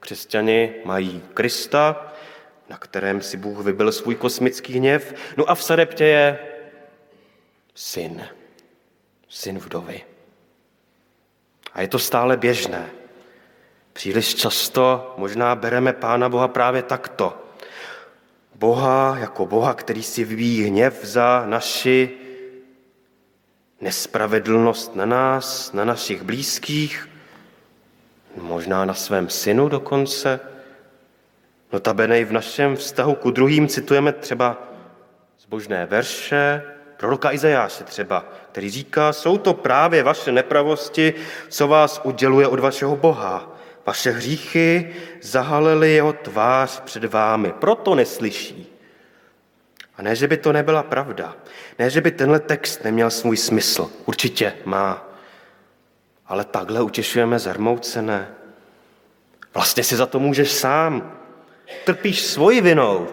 Křesťani 0.00 0.74
mají 0.84 1.22
Krista, 1.34 2.12
na 2.68 2.78
kterém 2.78 3.22
si 3.22 3.36
Bůh 3.36 3.58
vybil 3.58 3.92
svůj 3.92 4.14
kosmický 4.14 4.72
hněv. 4.72 5.14
No 5.36 5.50
a 5.50 5.54
v 5.54 5.62
Sareptě 5.62 6.04
je 6.04 6.38
syn, 7.74 8.28
syn 9.28 9.58
vdovy. 9.58 10.04
A 11.72 11.82
je 11.82 11.88
to 11.88 11.98
stále 11.98 12.36
běžné. 12.36 12.90
Příliš 13.92 14.34
často 14.34 15.14
možná 15.16 15.54
bereme 15.54 15.92
Pána 15.92 16.28
Boha 16.28 16.48
právě 16.48 16.82
takto. 16.82 17.42
Boha 18.54 19.16
jako 19.20 19.46
Boha, 19.46 19.74
který 19.74 20.02
si 20.02 20.24
vyvíjí 20.24 20.62
hněv 20.62 21.04
za 21.04 21.42
naši 21.46 22.10
nespravedlnost 23.80 24.96
na 24.96 25.06
nás, 25.06 25.72
na 25.72 25.84
našich 25.84 26.22
blízkých, 26.22 27.08
možná 28.36 28.84
na 28.84 28.94
svém 28.94 29.30
synu 29.30 29.68
dokonce. 29.68 30.40
Notabene 31.76 32.20
i 32.20 32.24
v 32.24 32.32
našem 32.32 32.76
vztahu 32.76 33.14
ku 33.14 33.30
druhým 33.30 33.68
citujeme 33.68 34.12
třeba 34.12 34.62
zbožné 35.40 35.86
verše, 35.86 36.62
proroka 36.96 37.32
Izajáše 37.32 37.84
třeba, 37.84 38.24
který 38.52 38.70
říká, 38.70 39.12
jsou 39.12 39.38
to 39.38 39.54
právě 39.54 40.02
vaše 40.02 40.32
nepravosti, 40.32 41.14
co 41.48 41.68
vás 41.68 42.00
uděluje 42.04 42.46
od 42.48 42.60
vašeho 42.60 42.96
Boha. 42.96 43.56
Vaše 43.86 44.10
hříchy 44.10 44.94
zahalily 45.22 45.94
jeho 45.94 46.12
tvář 46.12 46.80
před 46.80 47.04
vámi, 47.04 47.52
proto 47.52 47.94
neslyší. 47.94 48.80
A 49.96 50.02
ne, 50.02 50.16
že 50.16 50.28
by 50.28 50.36
to 50.36 50.52
nebyla 50.52 50.82
pravda. 50.82 51.36
Ne, 51.78 51.90
že 51.90 52.00
by 52.00 52.10
tenhle 52.10 52.40
text 52.40 52.84
neměl 52.84 53.10
svůj 53.10 53.36
smysl. 53.36 53.90
Určitě 54.06 54.52
má. 54.64 55.08
Ale 56.26 56.44
takhle 56.44 56.82
utěšujeme 56.82 57.38
zarmoucené. 57.38 58.28
Vlastně 59.54 59.84
si 59.84 59.96
za 59.96 60.06
to 60.06 60.20
můžeš 60.20 60.52
sám. 60.52 61.12
Trpíš 61.86 62.22
svoji 62.22 62.60
vinou. 62.60 63.08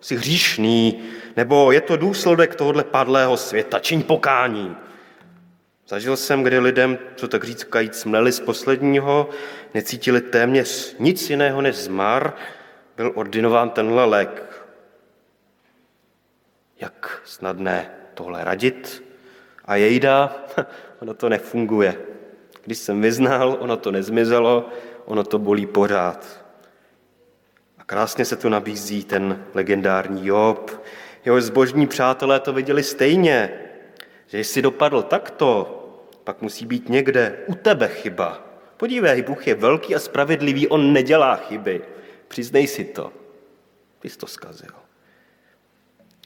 Jsi 0.00 0.16
hříšný, 0.16 1.02
nebo 1.36 1.72
je 1.72 1.80
to 1.80 1.96
důsledek 1.96 2.54
tohohle 2.54 2.84
padlého 2.84 3.36
světa, 3.36 3.78
čiň 3.78 4.02
pokání. 4.02 4.76
Zažil 5.88 6.16
jsem, 6.16 6.42
kdy 6.42 6.58
lidem, 6.58 6.98
co 7.16 7.28
tak 7.28 7.44
říkajíc, 7.44 8.04
mleli 8.04 8.32
z 8.32 8.40
posledního, 8.40 9.28
necítili 9.74 10.20
téměř 10.20 10.96
nic 10.98 11.30
jiného 11.30 11.62
než 11.62 11.76
zmar, 11.76 12.32
byl 12.96 13.12
ordinován 13.14 13.70
tenhle 13.70 14.04
lék. 14.04 14.64
Jak 16.80 17.22
snadné 17.24 17.90
tohle 18.14 18.44
radit? 18.44 19.04
A 19.64 19.76
jejda, 19.76 20.36
ono 20.98 21.14
to 21.14 21.28
nefunguje. 21.28 21.98
Když 22.64 22.78
jsem 22.78 23.00
vyznal, 23.00 23.56
ono 23.60 23.76
to 23.76 23.90
nezmizelo, 23.90 24.68
ono 25.04 25.24
to 25.24 25.38
bolí 25.38 25.66
pořád. 25.66 26.41
Krásně 27.92 28.24
se 28.24 28.36
tu 28.36 28.48
nabízí 28.48 29.04
ten 29.04 29.44
legendární 29.54 30.26
Job, 30.26 30.82
jeho 31.24 31.40
zbožní 31.40 31.86
přátelé 31.86 32.40
to 32.40 32.52
viděli 32.52 32.82
stejně, 32.82 33.52
že 34.26 34.38
jestli 34.38 34.62
dopadl 34.62 35.02
takto, 35.02 35.78
pak 36.24 36.42
musí 36.42 36.66
být 36.66 36.88
někde 36.88 37.38
u 37.46 37.54
tebe 37.54 37.88
chyba. 37.88 38.46
Podívej, 38.76 39.22
Bůh 39.22 39.46
je 39.46 39.54
velký 39.54 39.94
a 39.94 39.98
spravedlivý, 39.98 40.68
on 40.68 40.92
nedělá 40.92 41.36
chyby. 41.36 41.82
Přiznej 42.28 42.66
si 42.66 42.84
to. 42.84 43.12
Ty 43.98 44.10
jsi 44.10 44.18
to 44.18 44.26
zkazil. 44.26 44.74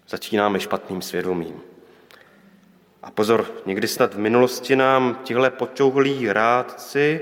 Začínáme 0.08 0.60
špatným 0.60 1.02
svědomím. 1.02 1.60
A 3.02 3.10
pozor, 3.10 3.46
někdy 3.66 3.88
snad 3.88 4.14
v 4.14 4.18
minulosti 4.18 4.76
nám 4.76 5.20
tihle 5.24 5.50
počouhlí 5.50 6.32
rádci, 6.32 7.20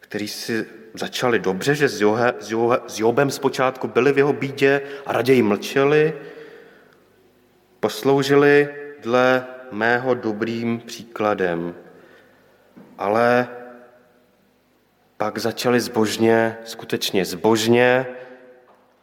kteří 0.00 0.28
si 0.28 0.79
začali 0.94 1.38
dobře, 1.38 1.74
že 1.74 1.88
s, 1.88 2.00
Johe, 2.00 2.34
s, 2.40 2.50
Johe, 2.50 2.78
s 2.86 2.98
Jobem 2.98 3.30
zpočátku 3.30 3.88
byli 3.88 4.12
v 4.12 4.18
jeho 4.18 4.32
bídě 4.32 4.82
a 5.06 5.12
raději 5.12 5.42
mlčeli, 5.42 6.14
posloužili 7.80 8.68
dle 9.02 9.46
mého 9.70 10.14
dobrým 10.14 10.80
příkladem, 10.86 11.74
ale 12.98 13.48
pak 15.16 15.38
začali 15.38 15.80
zbožně, 15.80 16.56
skutečně 16.64 17.24
zbožně, 17.24 18.06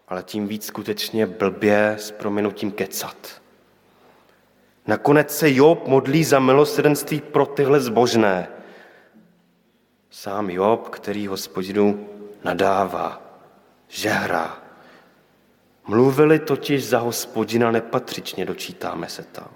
ale 0.08 0.24
tím 0.24 0.48
víc 0.48 0.66
skutečně 0.66 1.26
blbě 1.26 1.96
s 1.98 2.12
prominutím 2.12 2.72
kecat. 2.72 3.42
Nakonec 4.88 5.38
se 5.38 5.54
Job 5.54 5.88
modlí 5.88 6.24
za 6.24 6.40
milosrdenství 6.40 7.22
pro 7.22 7.46
tyhle 7.46 7.80
zbožné. 7.80 8.48
Sám 10.18 10.50
Job, 10.50 10.90
který 10.90 11.28
hospodinu 11.28 12.08
nadává, 12.44 13.22
žehrá. 13.88 14.58
Mluvili 15.88 16.40
totiž 16.40 16.88
za 16.88 17.00
hospodina 17.00 17.72
nepatřičně, 17.72 18.46
dočítáme 18.46 19.10
se 19.10 19.24
tam. 19.24 19.48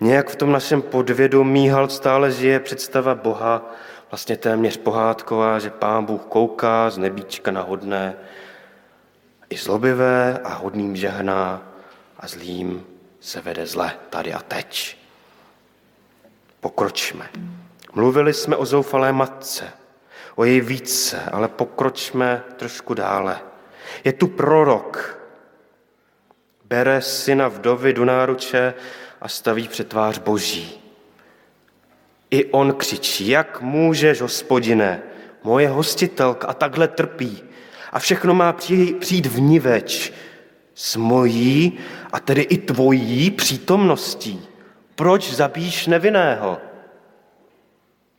Nějak 0.00 0.30
v 0.30 0.36
tom 0.36 0.52
našem 0.52 0.82
podvědomí 0.82 1.68
hal 1.68 1.88
stále 1.88 2.32
žije 2.32 2.60
představa 2.60 3.14
Boha, 3.14 3.72
vlastně 4.10 4.36
téměř 4.36 4.76
pohádková, 4.76 5.58
že 5.58 5.70
pán 5.70 6.04
Bůh 6.04 6.22
kouká 6.22 6.90
z 6.90 6.98
nebíčka 6.98 7.50
na 7.50 7.62
hodné, 7.62 8.14
i 9.50 9.56
zlobivé 9.56 10.38
a 10.44 10.54
hodným 10.54 10.96
žehná 10.96 11.62
a 12.16 12.26
zlým 12.28 12.86
se 13.20 13.40
vede 13.40 13.66
zle 13.66 13.92
tady 14.10 14.32
a 14.32 14.40
teď. 14.40 14.96
Pokročme. 16.60 17.28
Mluvili 17.94 18.34
jsme 18.34 18.56
o 18.56 18.66
zoufalé 18.66 19.12
matce, 19.12 19.64
o 20.36 20.44
její 20.44 20.60
více, 20.60 21.22
ale 21.32 21.48
pokročme 21.48 22.42
trošku 22.56 22.94
dále. 22.94 23.40
Je 24.04 24.12
tu 24.12 24.26
prorok, 24.26 25.18
bere 26.64 27.02
syna 27.02 27.48
vdovy 27.48 27.92
do 27.92 28.04
náruče 28.04 28.74
a 29.20 29.28
staví 29.28 29.68
před 29.68 29.88
tvář 29.88 30.18
Boží. 30.18 30.80
I 32.30 32.44
on 32.44 32.72
křičí, 32.72 33.28
jak 33.28 33.60
můžeš, 33.60 34.20
hospodine, 34.20 35.02
moje 35.42 35.68
hostitelka 35.68 36.46
a 36.46 36.54
takhle 36.54 36.88
trpí. 36.88 37.42
A 37.92 37.98
všechno 37.98 38.34
má 38.34 38.52
přijít 38.98 39.26
vniveč 39.26 40.12
s 40.74 40.96
mojí 40.96 41.78
a 42.12 42.20
tedy 42.20 42.42
i 42.42 42.58
tvojí 42.58 43.30
přítomností. 43.30 44.46
Proč 44.94 45.32
zabíš 45.32 45.86
nevinného? 45.86 46.58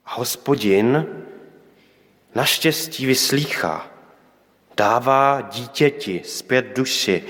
A 0.06 0.14
hospodin 0.14 1.06
naštěstí 2.36 3.06
vyslýchá, 3.06 3.88
dává 4.78 5.42
dítěti 5.42 6.22
zpět 6.26 6.66
duši, 6.76 7.24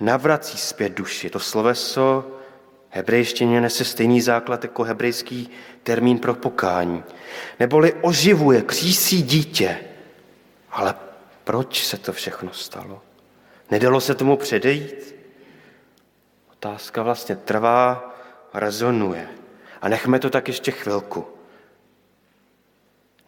navrací 0.00 0.58
zpět 0.58 0.92
duši. 0.92 1.30
To 1.30 1.40
sloveso 1.40 2.32
hebrejštině 2.90 3.60
nese 3.60 3.84
stejný 3.84 4.20
základ 4.20 4.62
jako 4.62 4.82
hebrejský 4.82 5.50
termín 5.82 6.18
pro 6.18 6.34
pokání. 6.34 7.04
Neboli 7.60 7.92
oživuje, 7.92 8.62
křísí 8.62 9.22
dítě. 9.22 9.78
Ale 10.70 10.94
proč 11.44 11.84
se 11.84 11.98
to 11.98 12.12
všechno 12.12 12.52
stalo? 12.52 13.02
Nedalo 13.70 14.00
se 14.00 14.14
tomu 14.14 14.36
předejít? 14.36 15.16
Otázka 16.52 17.02
vlastně 17.02 17.36
trvá, 17.36 18.14
rezonuje. 18.54 19.28
A 19.82 19.88
nechme 19.88 20.18
to 20.18 20.30
tak 20.30 20.48
ještě 20.48 20.70
chvilku. 20.70 21.37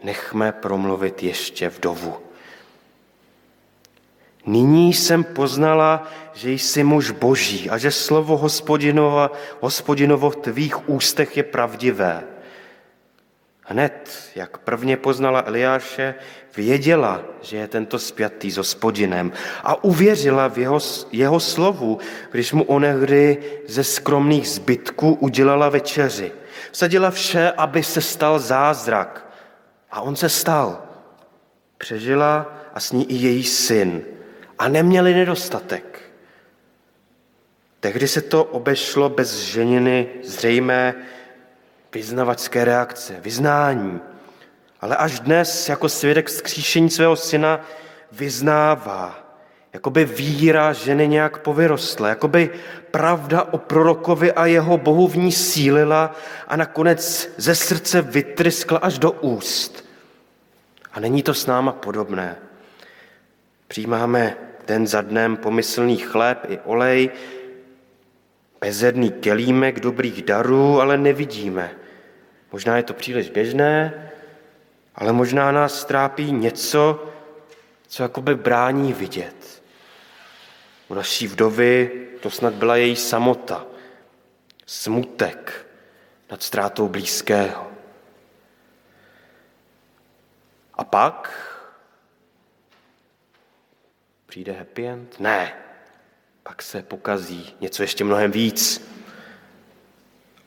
Nechme 0.03 0.53
promluvit 0.53 1.23
ještě 1.23 1.69
vdovu. 1.69 2.17
Nyní 4.47 4.95
jsem 4.95 5.25
poznala, 5.25 6.09
že 6.35 6.53
jsi 6.53 6.85
muž 6.85 7.11
boží 7.11 7.71
a 7.71 7.79
že 7.79 7.91
slovo 7.91 8.37
hospodinova, 8.37 9.33
hospodinovo 9.61 10.31
v 10.31 10.37
tvých 10.37 10.89
ústech 10.89 11.37
je 11.37 11.43
pravdivé. 11.43 12.25
Hned, 13.65 14.31
jak 14.35 14.59
prvně 14.59 14.97
poznala 14.97 15.43
Eliáše, 15.47 16.15
věděla, 16.57 17.23
že 17.43 17.57
je 17.57 17.69
tento 17.69 17.99
spjatý 17.99 18.51
s 18.51 18.57
hospodinem 18.57 19.33
a 19.63 19.85
uvěřila 19.85 20.49
v 20.49 20.59
jeho, 20.59 20.79
jeho 21.13 21.41
slovu, 21.41 21.99
když 22.31 22.53
mu 22.53 22.65
onehdy 22.65 23.39
ze 23.69 23.85
skromných 23.85 24.49
zbytků 24.49 25.15
udělala 25.15 25.69
večeři. 25.69 26.33
Vsadila 26.73 27.11
vše, 27.11 27.53
aby 27.57 27.83
se 27.83 28.01
stal 28.01 28.39
zázrak. 28.39 29.30
A 29.91 30.01
on 30.01 30.17
se 30.17 30.29
stal. 30.29 30.83
Přežila 31.79 32.53
a 32.75 32.81
s 32.81 32.93
ní 32.93 33.11
i 33.11 33.15
její 33.15 33.45
syn 33.45 34.03
a 34.59 34.69
neměli 34.69 35.15
nedostatek. 35.15 36.01
Tehdy 37.81 38.09
se 38.09 38.21
to 38.21 38.45
obešlo 38.45 39.09
bez 39.09 39.39
ženiny 39.39 40.09
zřejmé, 40.25 40.95
vyznavačské 41.95 42.65
reakce, 42.65 43.21
vyznání. 43.21 44.01
Ale 44.81 44.97
až 44.97 45.21
dnes 45.21 45.69
jako 45.69 45.89
svědek 45.89 46.29
zkříšení 46.29 46.91
svého 46.91 47.17
syna 47.17 47.61
vyznává, 48.13 49.20
jako 49.73 49.91
by 49.91 50.05
víra 50.05 50.73
ženy 50.73 51.09
nějak 51.09 51.39
povyrostla, 51.39 52.09
jako 52.09 52.29
by 52.29 52.51
pravda 52.91 53.43
o 53.43 53.59
prorokovi 53.59 54.33
a 54.33 54.47
jeho 54.47 54.79
bohu 54.79 55.09
v 55.09 55.17
ní 55.17 55.33
sílila 55.33 56.15
a 56.49 56.57
nakonec 56.57 57.31
ze 57.37 57.55
srdce 57.55 58.03
vytryskla 58.03 58.79
až 58.79 58.99
do 58.99 59.11
úst. 59.13 59.85
A 60.93 61.01
není 61.01 61.23
to 61.23 61.35
s 61.35 61.47
náma 61.47 61.73
podobné. 61.73 62.37
Přijímáme 63.69 64.37
den 64.67 64.87
za 64.87 65.01
dnem 65.01 65.37
pomyslný 65.37 65.97
chléb 65.97 66.39
i 66.49 66.59
olej, 66.65 67.11
bezedný 68.61 69.11
kelímek 69.11 69.81
dobrých 69.81 70.23
darů, 70.23 70.81
ale 70.81 70.99
nevidíme. 70.99 71.71
Možná 72.53 72.77
je 72.77 72.83
to 72.83 72.95
příliš 72.95 73.31
běžné, 73.31 74.11
ale 74.95 75.13
možná 75.13 75.53
nás 75.53 75.85
trápí 75.85 76.33
něco, 76.33 77.07
co 77.87 78.03
jakoby 78.03 78.35
brání 78.35 78.93
vidět. 78.93 79.40
U 80.91 80.95
naší 80.95 81.27
vdovy 81.27 81.91
to 82.21 82.31
snad 82.31 82.55
byla 82.55 82.77
její 82.77 82.97
samota, 82.97 83.67
smutek 84.67 85.67
nad 86.31 86.43
ztrátou 86.43 86.89
blízkého. 86.89 87.73
A 90.75 90.85
pak 90.85 91.33
přijde 94.27 94.53
happy 94.53 94.89
end? 94.89 95.21
Ne. 95.21 95.55
Pak 96.43 96.63
se 96.63 96.83
pokazí 96.83 97.57
něco 97.61 97.83
ještě 97.83 98.05
mnohem 98.05 98.31
víc. 98.31 98.91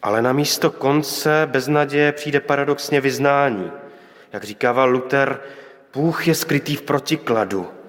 Ale 0.02 0.22
na 0.22 0.34
místo 0.34 0.72
konce 0.72 1.48
bez 1.52 1.68
naděje 1.68 2.12
přijde 2.12 2.40
paradoxně 2.40 3.02
vyznání. 3.02 3.72
Jak 4.32 4.44
říkával 4.44 4.90
Luther, 4.90 5.42
Bůh 5.94 6.28
je 6.28 6.36
skrytý 6.36 6.76
v 6.76 6.82
protikladu. 6.82 7.83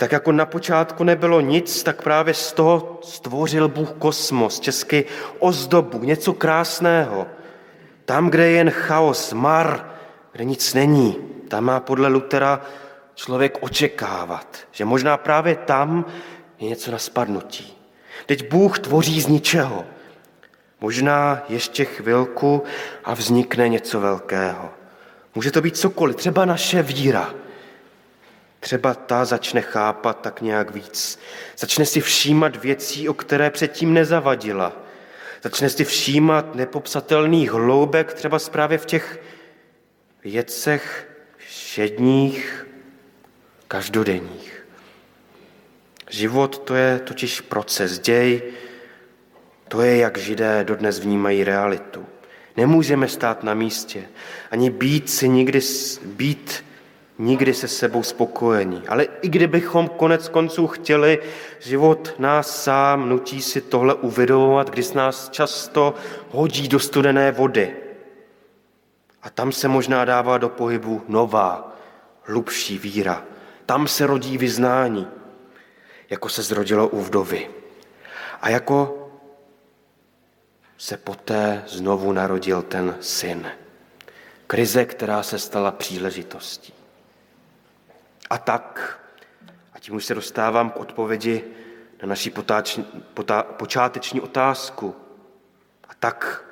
Tak 0.00 0.12
jako 0.12 0.32
na 0.32 0.46
počátku 0.46 1.04
nebylo 1.04 1.40
nic, 1.40 1.82
tak 1.82 2.02
právě 2.02 2.34
z 2.34 2.52
toho 2.52 2.98
stvořil 3.02 3.68
Bůh 3.68 3.90
kosmos, 3.98 4.60
česky 4.60 5.04
ozdobu, 5.38 5.98
něco 6.04 6.32
krásného. 6.32 7.26
Tam, 8.04 8.30
kde 8.30 8.46
je 8.46 8.56
jen 8.56 8.70
chaos, 8.70 9.32
mar, 9.32 9.90
kde 10.32 10.44
nic 10.44 10.74
není, 10.74 11.16
tam 11.48 11.64
má 11.64 11.80
podle 11.80 12.08
Lutera 12.08 12.60
člověk 13.14 13.58
očekávat, 13.60 14.58
že 14.70 14.84
možná 14.84 15.16
právě 15.16 15.56
tam 15.56 16.04
je 16.58 16.68
něco 16.68 16.92
na 16.92 16.98
spadnutí. 16.98 17.76
Teď 18.26 18.50
Bůh 18.50 18.78
tvoří 18.78 19.20
z 19.20 19.26
ničeho. 19.26 19.84
Možná 20.80 21.42
ještě 21.48 21.84
chvilku 21.84 22.62
a 23.04 23.14
vznikne 23.14 23.68
něco 23.68 24.00
velkého. 24.00 24.70
Může 25.34 25.50
to 25.50 25.60
být 25.60 25.76
cokoliv, 25.76 26.16
třeba 26.16 26.44
naše 26.44 26.82
víra. 26.82 27.34
Třeba 28.60 28.94
ta 28.94 29.24
začne 29.24 29.60
chápat 29.60 30.20
tak 30.20 30.40
nějak 30.40 30.70
víc. 30.70 31.18
Začne 31.58 31.86
si 31.86 32.00
všímat 32.00 32.56
věcí, 32.56 33.08
o 33.08 33.14
které 33.14 33.50
předtím 33.50 33.94
nezavadila. 33.94 34.72
Začne 35.42 35.70
si 35.70 35.84
všímat 35.84 36.54
nepopsatelných 36.54 37.50
hloubek, 37.50 38.12
třeba 38.12 38.38
právě 38.50 38.78
v 38.78 38.86
těch 38.86 39.20
věcech 40.24 41.08
všedních, 41.36 42.66
každodenních. 43.68 44.66
Život 46.10 46.58
to 46.58 46.74
je 46.74 46.98
totiž 46.98 47.40
proces, 47.40 47.98
děj, 47.98 48.42
to 49.68 49.82
je, 49.82 49.96
jak 49.96 50.18
židé 50.18 50.64
dodnes 50.64 50.98
vnímají 50.98 51.44
realitu. 51.44 52.06
Nemůžeme 52.56 53.08
stát 53.08 53.42
na 53.42 53.54
místě, 53.54 54.02
ani 54.50 54.70
být 54.70 55.10
si 55.10 55.28
nikdy, 55.28 55.60
být 56.04 56.64
nikdy 57.20 57.54
se 57.54 57.68
sebou 57.68 58.02
spokojení. 58.02 58.82
Ale 58.88 59.04
i 59.04 59.28
kdybychom 59.28 59.88
konec 59.88 60.28
konců 60.28 60.66
chtěli, 60.66 61.18
život 61.60 62.14
nás 62.18 62.62
sám 62.62 63.08
nutí 63.08 63.42
si 63.42 63.60
tohle 63.60 63.94
uvědomovat, 63.94 64.70
když 64.70 64.92
nás 64.92 65.28
často 65.30 65.94
hodí 66.30 66.68
do 66.68 66.78
studené 66.78 67.32
vody. 67.32 67.76
A 69.22 69.30
tam 69.30 69.52
se 69.52 69.68
možná 69.68 70.04
dává 70.04 70.38
do 70.38 70.48
pohybu 70.48 71.02
nová, 71.08 71.76
hlubší 72.22 72.78
víra. 72.78 73.24
Tam 73.66 73.88
se 73.88 74.06
rodí 74.06 74.38
vyznání, 74.38 75.06
jako 76.10 76.28
se 76.28 76.42
zrodilo 76.42 76.88
u 76.88 77.00
vdovy. 77.00 77.50
A 78.40 78.48
jako 78.48 79.08
se 80.78 80.96
poté 80.96 81.62
znovu 81.66 82.12
narodil 82.12 82.62
ten 82.62 82.96
syn. 83.00 83.46
Krize, 84.46 84.84
která 84.84 85.22
se 85.22 85.38
stala 85.38 85.70
příležitostí. 85.70 86.79
A 88.30 88.38
tak, 88.38 89.00
a 89.72 89.78
tím 89.78 89.94
už 89.94 90.04
se 90.04 90.14
dostávám 90.14 90.70
k 90.70 90.76
odpovědi 90.76 91.44
na 92.02 92.08
naši 92.08 92.30
potáč, 92.30 92.78
potá, 93.14 93.42
počáteční 93.42 94.20
otázku. 94.20 94.96
A 95.88 95.94
tak 95.94 96.44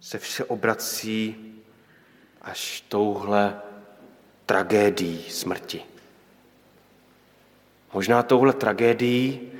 se 0.00 0.18
vše 0.18 0.44
obrací 0.44 1.36
až 2.42 2.84
touhle 2.88 3.60
tragédií 4.46 5.30
smrti. 5.30 5.84
Možná 7.92 8.22
touhle 8.22 8.52
tragédií, 8.52 9.52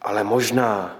ale 0.00 0.24
možná 0.24 0.96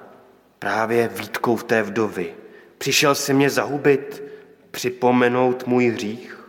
právě 0.59 1.09
výtkou 1.09 1.59
té 1.59 1.83
vdovy. 1.83 2.35
Přišel 2.79 3.15
si 3.15 3.35
mě 3.35 3.51
zahubit, 3.51 4.23
připomenout 4.71 5.67
můj 5.67 5.87
hřích. 5.87 6.42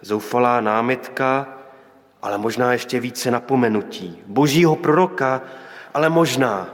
Zoufalá 0.00 0.60
námitka, 0.60 1.58
ale 2.22 2.38
možná 2.38 2.72
ještě 2.72 3.00
více 3.00 3.30
napomenutí. 3.30 4.22
Božího 4.26 4.76
proroka, 4.76 5.42
ale 5.94 6.08
možná, 6.08 6.68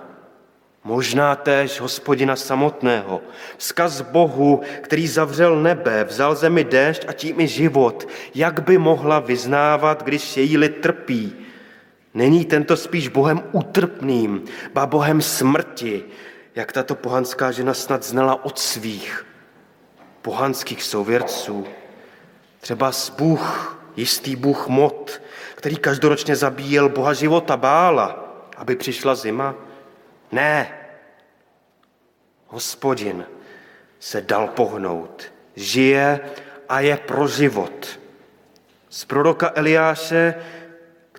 možná 0.84 1.36
též 1.36 1.80
hospodina 1.80 2.36
samotného. 2.36 3.20
Vzkaz 3.56 4.00
Bohu, 4.00 4.60
který 4.80 5.08
zavřel 5.08 5.62
nebe, 5.62 6.04
vzal 6.04 6.34
zemi 6.34 6.64
déšť 6.64 7.04
a 7.08 7.12
tím 7.12 7.40
i 7.40 7.46
život. 7.46 8.08
Jak 8.34 8.60
by 8.60 8.78
mohla 8.78 9.20
vyznávat, 9.20 10.02
když 10.02 10.36
její 10.36 10.58
lid 10.58 10.80
trpí? 10.80 11.32
Není 12.14 12.44
tento 12.44 12.76
spíš 12.76 13.08
Bohem 13.08 13.42
utrpným, 13.52 14.44
ba 14.72 14.86
Bohem 14.86 15.22
smrti, 15.22 16.04
jak 16.54 16.72
tato 16.72 16.94
pohanská 16.94 17.50
žena 17.50 17.74
snad 17.74 18.02
znala 18.02 18.44
od 18.44 18.58
svých 18.58 19.26
pohanských 20.22 20.82
souvěrců. 20.82 21.66
Třeba 22.64 22.92
Bůh, 23.18 23.76
jistý 23.96 24.36
Bůh 24.36 24.68
Mot, 24.68 25.20
který 25.54 25.76
každoročně 25.76 26.36
zabíjel 26.36 26.88
Boha 26.88 27.12
života 27.12 27.56
Bála, 27.56 28.24
aby 28.56 28.76
přišla 28.76 29.14
zima. 29.14 29.54
Ne, 30.32 30.78
hospodin 32.46 33.26
se 34.00 34.20
dal 34.20 34.48
pohnout, 34.48 35.32
žije 35.56 36.20
a 36.68 36.80
je 36.80 36.96
pro 36.96 37.28
život. 37.28 38.00
Z 38.88 39.04
proroka 39.04 39.52
Eliáše 39.54 40.34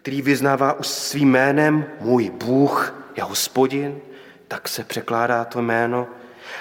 který 0.05 0.21
vyznává 0.21 0.73
už 0.73 0.87
svým 0.87 1.31
jménem 1.31 1.85
můj 1.99 2.29
Bůh 2.29 2.95
je 3.15 3.23
hospodin, 3.23 4.01
tak 4.47 4.67
se 4.67 4.83
překládá 4.83 5.45
to 5.45 5.61
jméno, 5.61 6.07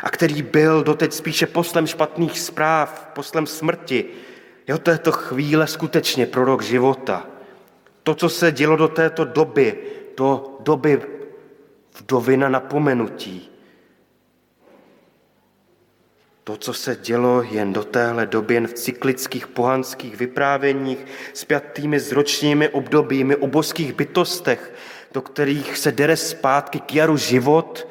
a 0.03 0.11
který 0.11 0.43
byl 0.43 0.83
doteď 0.83 1.13
spíše 1.13 1.47
poslem 1.47 1.87
špatných 1.87 2.41
zpráv, 2.41 3.09
poslem 3.15 3.47
smrti, 3.47 4.05
je 4.67 4.75
od 4.75 4.83
této 4.83 5.13
chvíle 5.13 5.67
skutečně 5.67 6.27
prorok 6.27 6.63
života. 6.63 7.27
To, 8.03 8.15
co 8.15 8.29
se 8.29 8.53
dělo 8.53 8.77
do 8.77 8.89
této 8.89 9.25
doby, 9.25 9.79
do 10.17 10.59
doby 10.61 11.03
vdovina 11.99 12.49
napomenutí, 12.49 13.51
to, 16.45 16.57
co 16.57 16.73
se 16.73 16.97
dělo 16.97 17.43
jen 17.43 17.73
do 17.73 17.85
téhle 17.85 18.27
doby, 18.27 18.55
jen 18.55 18.67
v 18.67 18.73
cyklických 18.73 19.47
pohanských 19.47 20.17
vyprávěních, 20.17 21.07
spjatými 21.33 22.01
s 22.01 22.13
ročními 22.13 22.69
obdobími 22.69 23.37
o 23.37 23.47
boských 23.47 23.93
bytostech, 23.93 24.75
do 25.13 25.23
kterých 25.23 25.79
se 25.79 25.93
dere 25.93 26.17
zpátky 26.17 26.81
k 26.81 26.95
jaru 26.95 27.17
život, 27.17 27.89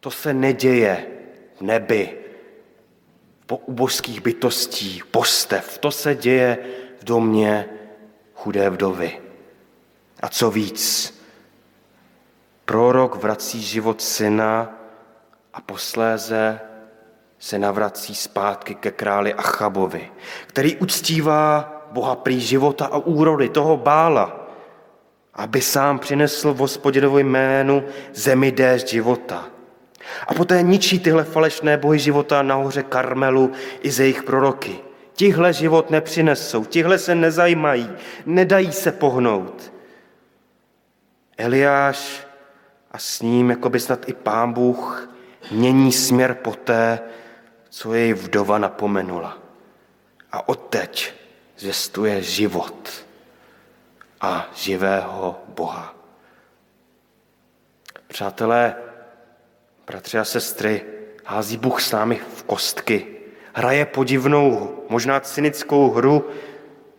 to 0.00 0.10
se 0.10 0.34
neděje 0.34 1.06
v 1.56 1.60
nebi, 1.60 2.18
po 3.48 3.56
ubožských 3.56 4.20
bytostí, 4.20 5.02
postev. 5.10 5.78
To 5.78 5.90
se 5.90 6.14
děje 6.14 6.58
v 7.00 7.04
domě 7.04 7.68
chudé 8.34 8.70
vdovy. 8.70 9.20
A 10.20 10.28
co 10.28 10.50
víc, 10.50 11.14
prorok 12.64 13.16
vrací 13.16 13.62
život 13.62 14.02
syna 14.02 14.76
a 15.54 15.60
posléze 15.60 16.60
se 17.38 17.58
navrací 17.58 18.14
zpátky 18.14 18.74
ke 18.74 18.90
králi 18.90 19.34
Achabovi, 19.34 20.12
který 20.46 20.76
uctívá 20.76 21.72
Boha 21.92 22.16
prý 22.16 22.40
života 22.40 22.86
a 22.86 22.98
úrody 22.98 23.48
toho 23.48 23.76
bála, 23.76 24.48
aby 25.34 25.60
sám 25.60 25.98
přinesl 25.98 26.54
v 26.54 26.56
hospodinovi 26.56 27.24
jménu 27.24 27.84
zemi 28.12 28.52
déšť 28.52 28.88
života. 28.88 29.57
A 30.26 30.34
poté 30.34 30.62
ničí 30.62 30.98
tyhle 30.98 31.24
falešné 31.24 31.76
bohy 31.76 31.98
života 31.98 32.42
nahoře 32.42 32.82
Karmelu 32.82 33.52
i 33.80 33.90
ze 33.90 34.02
jejich 34.02 34.22
proroky. 34.22 34.78
Tihle 35.12 35.52
život 35.52 35.90
nepřinesou, 35.90 36.64
tihle 36.64 36.98
se 36.98 37.14
nezajímají, 37.14 37.90
nedají 38.26 38.72
se 38.72 38.92
pohnout. 38.92 39.72
Eliáš 41.38 42.26
a 42.92 42.98
s 42.98 43.22
ním, 43.22 43.50
jako 43.50 43.70
by 43.70 43.80
snad 43.80 44.08
i 44.08 44.12
pán 44.12 44.52
Bůh, 44.52 45.10
mění 45.50 45.92
směr 45.92 46.34
poté, 46.34 47.00
co 47.68 47.94
jej 47.94 48.12
vdova 48.12 48.58
napomenula. 48.58 49.38
A 50.32 50.48
odteď 50.48 51.12
zvěstuje 51.58 52.22
život 52.22 53.04
a 54.20 54.50
živého 54.54 55.42
Boha. 55.48 55.94
Přátelé, 58.08 58.74
bratři 59.88 60.18
a 60.18 60.24
sestry, 60.24 60.84
hází 61.24 61.56
Bůh 61.56 61.82
s 61.82 61.92
námi 61.92 62.20
v 62.36 62.42
kostky. 62.42 63.06
Hraje 63.52 63.86
podivnou, 63.86 64.76
možná 64.88 65.20
cynickou 65.20 65.90
hru, 65.90 66.30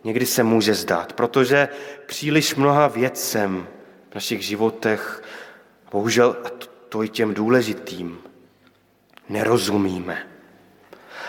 někdy 0.04 0.26
se 0.26 0.42
může 0.42 0.74
zdát, 0.74 1.12
protože 1.12 1.68
příliš 2.06 2.54
mnoha 2.54 2.88
věcem 2.88 3.66
v 4.10 4.14
našich 4.14 4.42
životech, 4.42 5.22
bohužel 5.92 6.36
a 6.44 6.48
to 6.88 7.02
i 7.02 7.08
těm 7.08 7.34
důležitým, 7.34 8.18
nerozumíme. 9.28 10.29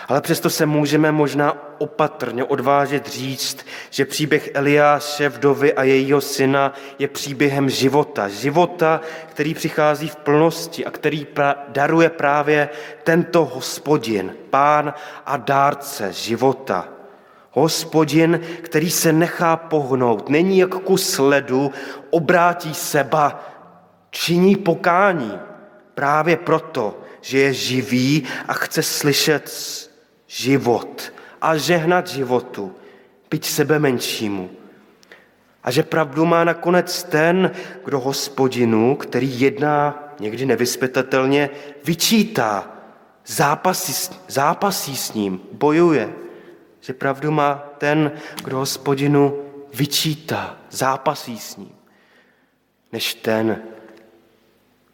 Ale 0.08 0.20
přesto 0.20 0.50
se 0.50 0.66
můžeme 0.66 1.12
možná 1.12 1.56
opatrně 1.78 2.44
odvážet 2.44 3.06
říct, 3.06 3.66
že 3.90 4.04
příběh 4.04 4.50
Eliáše, 4.54 5.28
vdovy 5.28 5.74
a 5.74 5.82
jejího 5.82 6.20
syna 6.20 6.72
je 6.98 7.08
příběhem 7.08 7.70
života. 7.70 8.28
Života, 8.28 9.00
který 9.26 9.54
přichází 9.54 10.08
v 10.08 10.16
plnosti 10.16 10.86
a 10.86 10.90
který 10.90 11.26
daruje 11.68 12.08
právě 12.10 12.68
tento 13.04 13.44
hospodin, 13.44 14.34
pán 14.50 14.94
a 15.26 15.36
dárce 15.36 16.12
života. 16.12 16.88
Hospodin, 17.50 18.40
který 18.62 18.90
se 18.90 19.12
nechá 19.12 19.56
pohnout, 19.56 20.28
není 20.28 20.58
jak 20.58 20.74
kus 20.74 21.18
ledu, 21.18 21.72
obrátí 22.10 22.74
seba, 22.74 23.44
činí 24.10 24.56
pokání. 24.56 25.38
Právě 25.94 26.36
proto, 26.36 27.00
že 27.20 27.38
je 27.38 27.52
živý 27.52 28.22
a 28.48 28.52
chce 28.52 28.82
slyšet 28.82 29.48
život 30.32 31.12
a 31.40 31.56
žehnat 31.56 32.08
životu, 32.08 32.72
byť 33.30 33.44
sebe 33.44 33.78
menšímu. 33.78 34.50
A 35.64 35.70
že 35.70 35.82
pravdu 35.82 36.24
má 36.24 36.44
nakonec 36.44 37.02
ten, 37.02 37.50
kdo 37.84 38.00
hospodinu, 38.00 38.96
který 38.96 39.40
jedná 39.40 40.08
někdy 40.20 40.46
nevyspětatelně, 40.46 41.50
vyčítá, 41.84 42.72
zápasí, 43.26 44.14
zápasí 44.28 44.96
s 44.96 45.12
ním, 45.12 45.40
bojuje. 45.52 46.12
Že 46.80 46.92
pravdu 46.92 47.30
má 47.30 47.62
ten, 47.78 48.12
kdo 48.44 48.56
hospodinu 48.56 49.38
vyčítá, 49.74 50.56
zápasí 50.70 51.38
s 51.38 51.56
ním, 51.56 51.72
než 52.92 53.14
ten, 53.14 53.62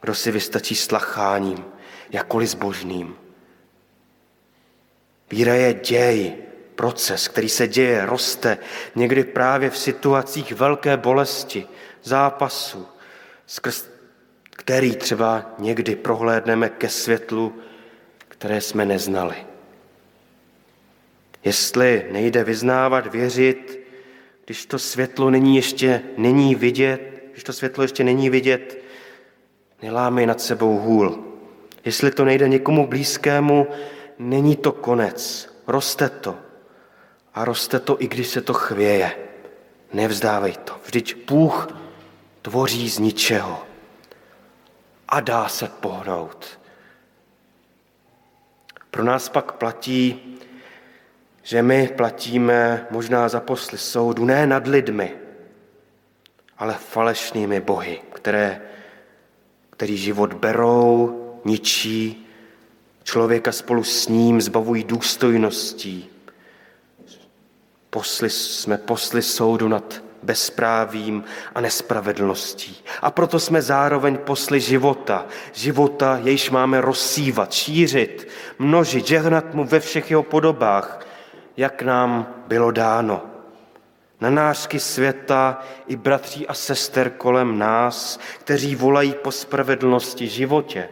kdo 0.01 0.15
si 0.15 0.31
vystačí 0.31 0.75
slacháním, 0.75 1.65
jakkoliv 2.11 2.49
zbožným. 2.49 3.17
Víra 5.31 5.55
je 5.55 5.75
děj, 5.75 6.35
proces, 6.75 7.29
který 7.29 7.49
se 7.49 7.69
děje, 7.69 8.07
roste 8.07 8.59
někdy 8.95 9.25
právě 9.25 9.71
v 9.71 9.79
situacích 9.79 10.53
velké 10.53 10.97
bolesti, 10.97 11.67
zápasu, 12.03 12.87
skrz 13.47 13.89
který 14.69 14.97
třeba 14.97 15.55
někdy 15.59 15.97
prohlédneme 15.97 16.69
ke 16.69 16.89
světlu, 16.89 17.55
které 18.29 18.61
jsme 18.61 18.85
neznali. 18.85 19.35
Jestli 21.45 22.07
nejde 22.11 22.45
vyznávat, 22.45 23.07
věřit, 23.07 23.81
když 24.45 24.67
to 24.67 24.79
světlo 24.79 25.31
není 25.31 25.57
ještě 25.57 26.03
není 26.17 26.55
vidět, 26.55 27.23
když 27.33 27.45
to 27.45 27.53
světlo 27.53 27.85
ještě 27.85 28.05
není 28.05 28.31
vidět, 28.31 28.79
nelámej 29.83 30.27
nad 30.27 30.41
sebou 30.41 30.79
hůl. 30.79 31.25
Jestli 31.85 32.11
to 32.11 32.25
nejde 32.25 32.49
někomu 32.49 32.87
blízkému, 32.87 33.67
není 34.19 34.57
to 34.57 34.73
konec. 34.73 35.49
Roste 35.67 36.09
to. 36.09 36.37
A 37.35 37.45
roste 37.45 37.81
to, 37.81 38.03
i 38.03 38.09
když 38.09 38.29
se 38.29 38.41
to 38.41 38.55
chvěje. 38.55 39.17
Nevzdávej 39.93 40.53
to. 40.53 40.77
Vždyť 40.85 41.27
Bůh 41.27 41.69
tvoří 42.43 42.91
z 42.91 42.99
ničeho. 42.99 43.67
A 45.09 45.21
dá 45.21 45.49
se 45.49 45.69
pohnout. 45.69 46.59
Pro 48.91 49.05
nás 49.05 49.29
pak 49.29 49.53
platí, 49.53 50.21
že 51.43 51.63
my 51.63 51.89
platíme 51.89 52.87
možná 52.91 53.29
za 53.29 53.41
posly 53.41 53.79
soudu 53.79 54.25
ne 54.25 54.47
nad 54.47 54.67
lidmi, 54.67 55.17
ale 56.59 56.75
falešnými 56.75 57.61
bohy, 57.61 58.01
které, 58.15 58.63
který 59.71 59.97
život 59.97 60.35
berou, 60.35 61.41
ničí 61.45 62.28
Člověka 63.09 63.53
spolu 63.53 63.85
s 63.85 64.09
ním 64.09 64.41
zbavují 64.41 64.85
důstojností. 64.85 66.11
Posli, 67.91 68.31
jsme 68.31 68.79
posli 68.79 69.23
soudu 69.23 69.69
nad 69.69 70.03
bezprávím 70.23 71.25
a 71.55 71.61
nespravedlností. 71.61 72.77
A 73.03 73.11
proto 73.11 73.41
jsme 73.41 73.63
zároveň 73.63 74.19
posli 74.19 74.61
života. 74.61 75.27
Života, 75.53 76.21
jejž 76.23 76.51
máme 76.51 76.81
rozsívat, 76.81 77.53
šířit, 77.53 78.29
množit, 78.59 79.07
žehnat 79.07 79.55
mu 79.55 79.65
ve 79.65 79.81
všech 79.81 80.11
jeho 80.11 80.23
podobách, 80.23 81.07
jak 81.57 81.83
nám 81.83 82.35
bylo 82.47 82.71
dáno. 82.71 83.23
Na 84.21 84.31
nářky 84.31 84.81
světa 84.81 85.63
i 85.87 85.97
bratří 85.97 86.47
a 86.47 86.55
sester 86.55 87.11
kolem 87.11 87.59
nás, 87.59 88.19
kteří 88.39 88.75
volají 88.75 89.15
po 89.23 89.33
spravedlnosti 89.33 90.29
životě. 90.29 90.89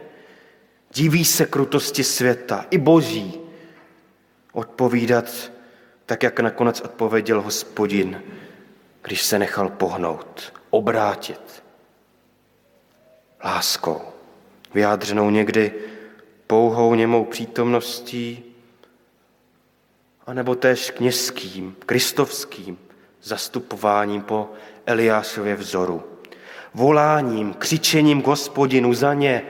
Diví 0.97 1.25
se 1.25 1.45
krutosti 1.45 2.03
světa, 2.03 2.65
i 2.71 2.77
boží, 2.77 3.39
odpovídat 4.51 5.51
tak, 6.05 6.23
jak 6.23 6.39
nakonec 6.39 6.81
odpověděl 6.81 7.41
hospodin, 7.41 8.21
když 9.01 9.23
se 9.23 9.39
nechal 9.39 9.69
pohnout, 9.69 10.53
obrátit. 10.69 11.63
Láskou, 13.43 14.01
vyjádřenou 14.73 15.29
někdy 15.29 15.73
pouhou 16.47 16.95
němou 16.95 17.25
přítomností, 17.25 18.43
anebo 20.27 20.55
též 20.55 20.91
kněžským, 20.91 21.75
kristovským 21.85 22.77
zastupováním 23.23 24.21
po 24.21 24.49
Eliášově 24.85 25.55
vzoru, 25.55 26.03
voláním, 26.73 27.53
křičením 27.53 28.21
k 28.21 28.27
hospodinu 28.27 28.93
za 28.93 29.13
ně, 29.13 29.43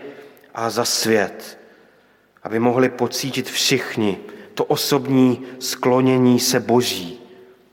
a 0.57 0.69
za 0.69 0.85
svět, 0.85 1.59
aby 2.43 2.59
mohli 2.59 2.89
pocítit 2.89 3.49
všichni 3.49 4.19
to 4.53 4.65
osobní 4.65 5.47
sklonění 5.59 6.39
se 6.39 6.59
Boží 6.59 7.21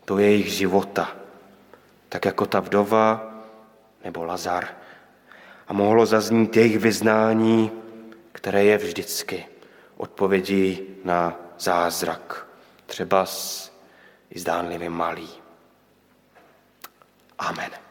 do 0.07 0.19
jejich 0.19 0.53
života, 0.53 1.17
tak 2.09 2.25
jako 2.25 2.47
ta 2.47 2.61
vdova 2.61 3.35
nebo 4.05 4.25
Lazar. 4.25 4.69
A 5.69 5.73
mohlo 5.73 6.07
zaznít 6.07 6.57
jejich 6.57 6.79
vyznání, 6.79 7.71
které 8.33 8.65
je 8.65 8.79
vždycky 8.79 9.47
odpovědí 9.97 10.81
na 11.05 11.37
zázrak, 11.59 12.47
třeba 12.87 13.27
s 13.27 13.73
i 14.31 14.39
zdánlivě 14.39 14.91
malý. 14.91 15.29
Amen. 17.39 17.84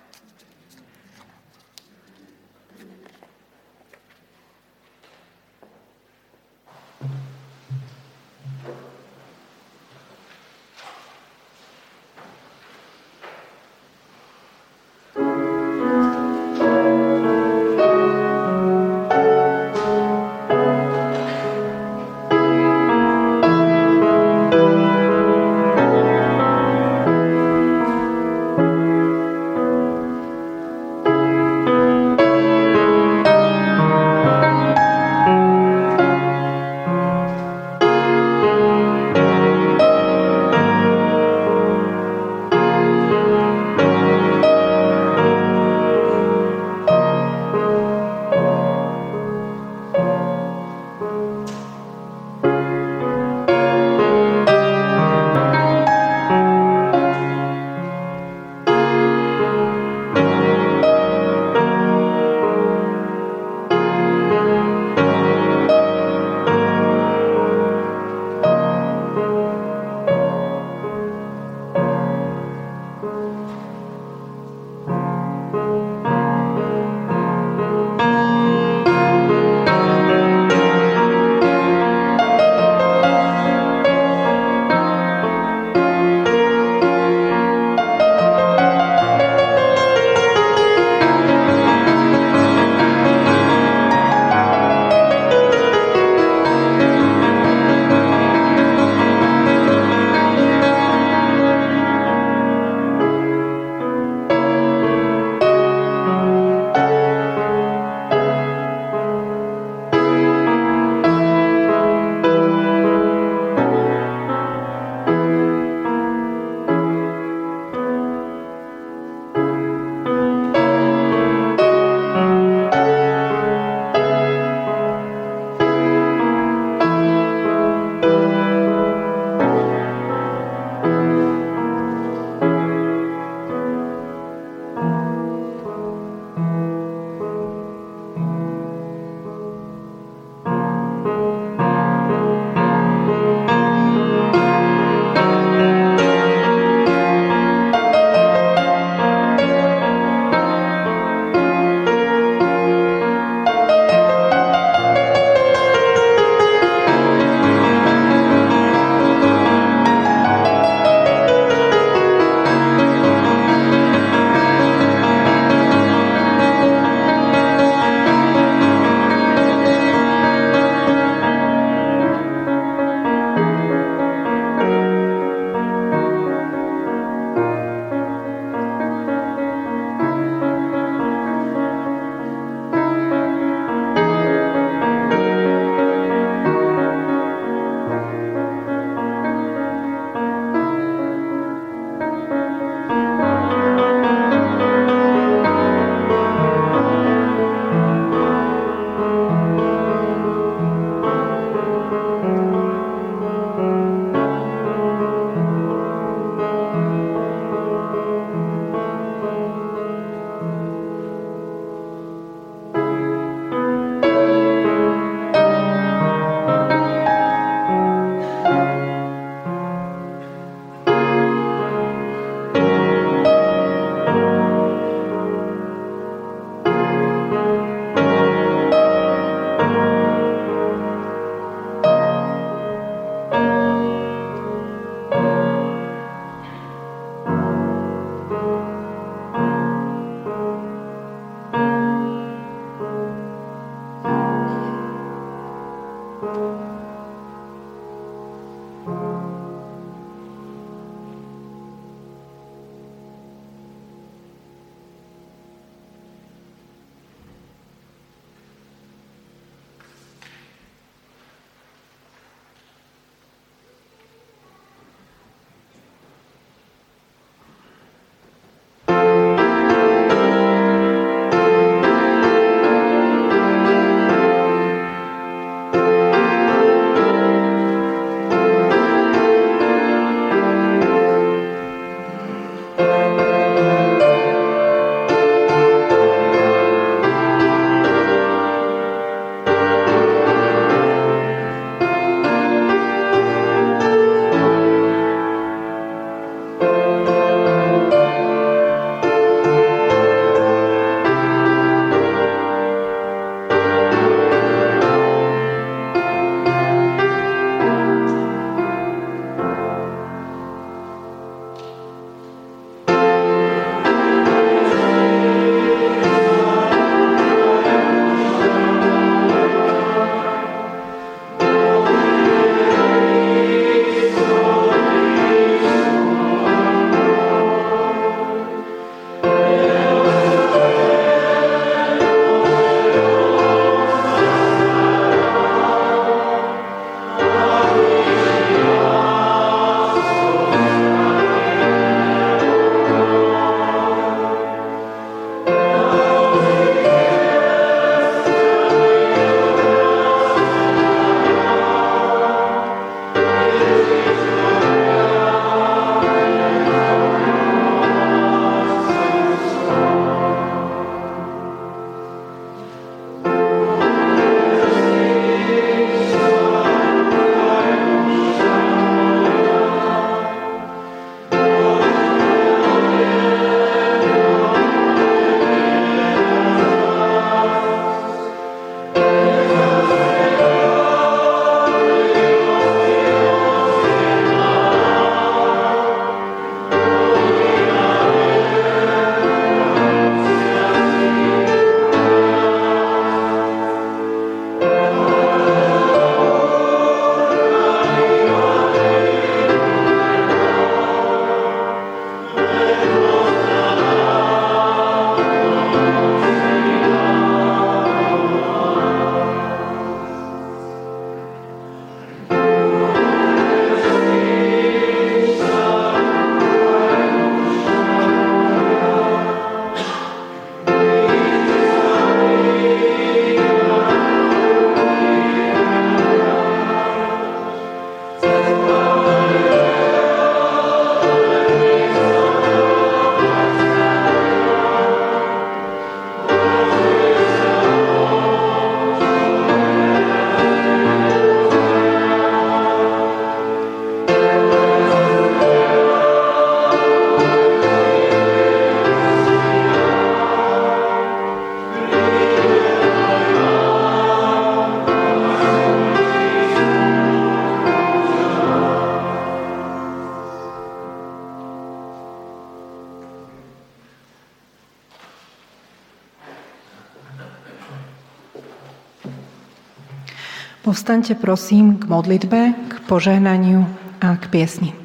Povstaňte 470.73 471.13
prosím 471.21 471.77
k 471.77 471.85
modlitbe, 471.85 472.39
k 472.65 472.73
požehnaniu 472.89 473.61
a 474.01 474.17
k 474.17 474.25
piesni. 474.25 474.82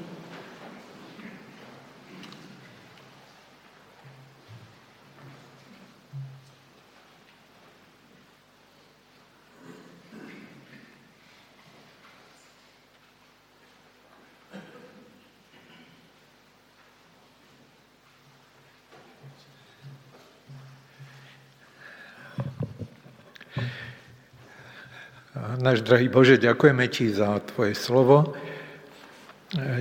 Náš 25.68 25.84
drahý 25.84 26.08
Bože, 26.08 26.40
ďakujeme 26.40 26.88
Ti 26.88 27.12
za 27.12 27.44
Tvoje 27.44 27.76
slovo. 27.76 28.32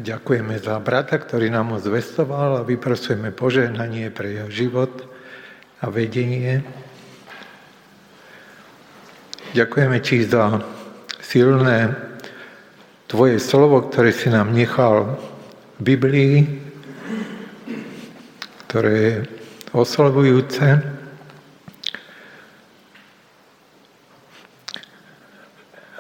Ďakujeme 0.04 0.60
za 0.60 0.76
brata, 0.84 1.16
ktorý 1.16 1.48
nám 1.48 1.72
ho 1.72 1.80
zvestoval 1.80 2.60
a 2.60 2.68
vyprosujeme 2.68 3.32
požehnanie 3.32 4.12
pre 4.12 4.36
jeho 4.36 4.52
život 4.52 4.92
a 5.80 5.88
vedenie. 5.88 6.60
Ďakujeme 9.56 10.04
Ti 10.04 10.28
za 10.28 10.60
silné 11.24 11.96
Tvoje 13.08 13.40
slovo, 13.40 13.80
ktoré 13.88 14.12
si 14.12 14.28
nám 14.28 14.52
nechal 14.52 15.16
v 15.80 15.96
Biblii, 15.96 16.36
ktoré 18.68 18.92
je 19.00 19.16
oslovujúce, 19.72 20.97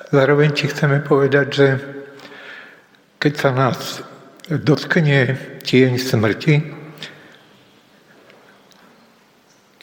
Zároveň 0.08 0.55
ti 0.55 0.72
chceme 0.72 1.03
povedať, 1.03 1.47
že 1.51 1.68
keď 3.20 3.34
sa 3.36 3.51
nás 3.51 3.99
dotkne 4.47 5.36
tieň 5.68 5.99
smrti, 5.99 6.64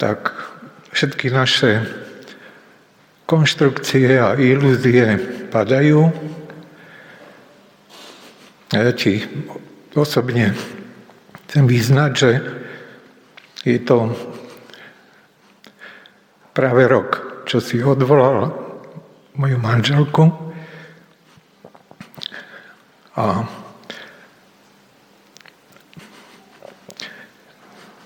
tak 0.01 0.33
všetky 0.97 1.29
naše 1.29 1.85
konštrukcie 3.29 4.17
a 4.17 4.33
ilúzie 4.41 5.21
padajú. 5.53 6.09
Ja 8.73 8.97
ti 8.97 9.29
osobne 9.93 10.57
chcem 11.45 11.69
vyznať, 11.69 12.11
že 12.17 12.31
je 13.69 13.77
to 13.77 14.17
práve 16.57 16.89
rok, 16.89 17.45
čo 17.45 17.61
si 17.61 17.85
odvolal 17.85 18.64
moju 19.35 19.59
manželku 19.59 20.31
a 23.19 23.43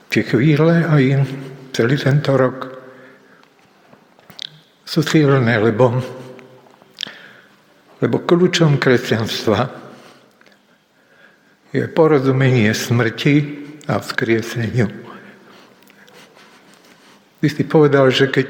tie 0.09 0.25
chvíle 0.25 0.89
aj 0.89 1.29
celý 1.77 2.01
tento 2.01 2.33
rok 2.33 2.81
sú 4.89 5.05
silné, 5.05 5.61
lebo, 5.61 6.01
lebo 8.01 8.17
kľúčom 8.25 8.81
kresťanstva 8.81 9.69
je 11.77 11.85
porozumenie 11.93 12.73
smrti 12.73 13.37
a 13.85 14.01
vzkrieseniu. 14.01 14.89
Ty 17.39 17.47
si 17.53 17.63
povedal, 17.69 18.09
že 18.09 18.33
keď 18.33 18.47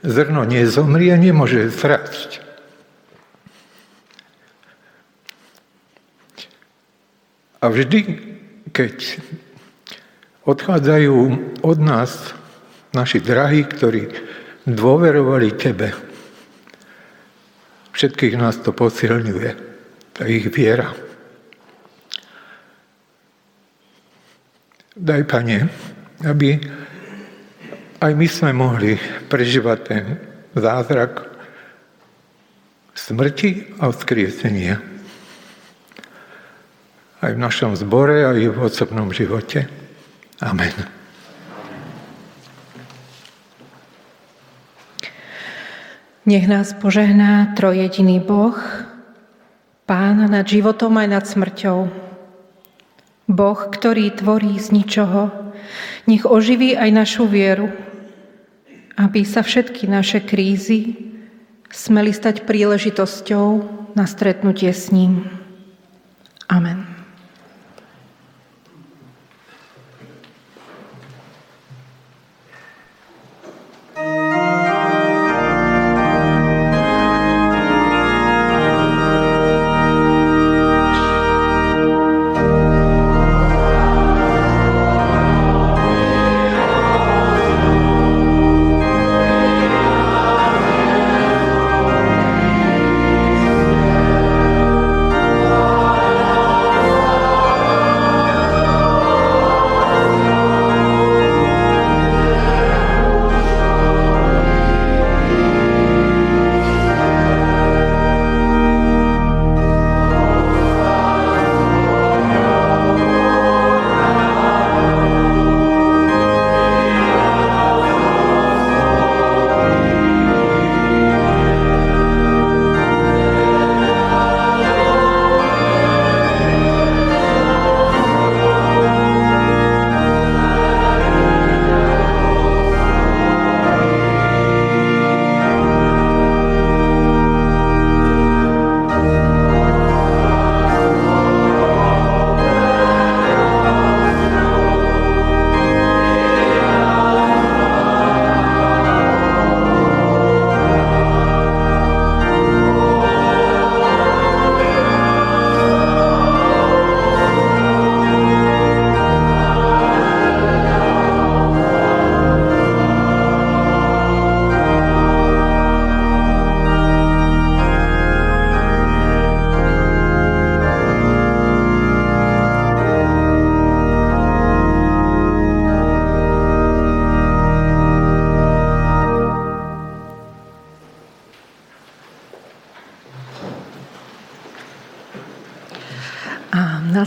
Zrno 0.00 0.48
nezomrie, 0.48 1.12
nemôže 1.20 1.68
zrásť. 1.68 2.40
A 7.60 7.68
vždy, 7.68 8.00
keď 8.72 9.20
odchádzajú 10.48 11.16
od 11.60 11.78
nás 11.84 12.32
naši 12.96 13.20
drahí, 13.20 13.68
ktorí 13.68 14.08
dôverovali 14.64 15.52
Tebe, 15.52 15.92
všetkých 17.92 18.40
nás 18.40 18.56
to 18.64 18.72
posilňuje, 18.72 19.50
tá 20.16 20.24
ich 20.24 20.48
viera. 20.48 20.96
Daj, 24.96 25.22
Pane, 25.28 25.68
aby 26.24 26.56
aj 28.00 28.12
my 28.16 28.26
sme 28.26 28.50
mohli 28.56 28.96
prežívať 29.28 29.78
ten 29.84 30.16
zázrak 30.56 31.28
smrti 32.96 33.76
a 33.76 33.92
vzkriesenia. 33.92 34.80
Aj 37.20 37.30
v 37.36 37.38
našom 37.38 37.76
zbore, 37.76 38.24
aj 38.24 38.40
v 38.40 38.58
osobnom 38.64 39.12
živote. 39.12 39.68
Amen. 40.40 40.72
Nech 46.24 46.48
nás 46.48 46.72
požehná 46.72 47.52
trojediný 47.52 48.16
Boh, 48.24 48.56
Pán 49.90 50.22
nad 50.30 50.46
životom 50.46 51.02
aj 51.02 51.08
nad 51.10 51.24
smrťou. 51.26 51.90
Boh, 53.26 53.58
ktorý 53.58 54.14
tvorí 54.14 54.54
z 54.54 54.70
ničoho, 54.70 55.50
nech 56.06 56.22
oživí 56.22 56.78
aj 56.78 56.90
našu 56.94 57.26
vieru, 57.26 57.74
aby 59.00 59.24
sa 59.24 59.40
všetky 59.40 59.88
naše 59.88 60.20
krízy 60.20 61.08
smeli 61.72 62.12
stať 62.12 62.44
príležitosťou 62.44 63.48
na 63.96 64.04
stretnutie 64.04 64.68
s 64.68 64.92
ním. 64.92 65.24
Amen. 66.52 66.79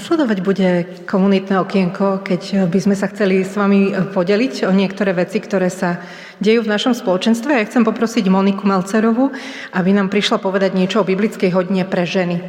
Nasledovať 0.04 0.39
bude 0.43 0.70
komunitné 1.08 1.64
okienko, 1.64 2.28
keď 2.28 2.68
by 2.68 2.76
sme 2.76 2.91
sa 2.91 3.08
chceli 3.08 3.39
s 3.47 3.56
vami 3.56 3.95
podeliť 4.12 4.68
o 4.68 4.76
niektoré 4.76 5.16
veci, 5.16 5.39
ktoré 5.39 5.72
sa 5.72 6.04
dejú 6.43 6.60
v 6.60 6.76
našom 6.76 6.91
spoločenstve. 6.91 7.56
Ja 7.56 7.64
chcem 7.64 7.88
poprosiť 7.88 8.28
Moniku 8.28 8.68
Malcerovu, 8.68 9.32
aby 9.72 9.95
nám 9.95 10.12
prišla 10.12 10.43
povedať 10.43 10.76
niečo 10.76 10.99
o 10.99 11.08
biblickej 11.08 11.56
hodine 11.56 11.88
pre 11.88 12.04
ženy. 12.04 12.43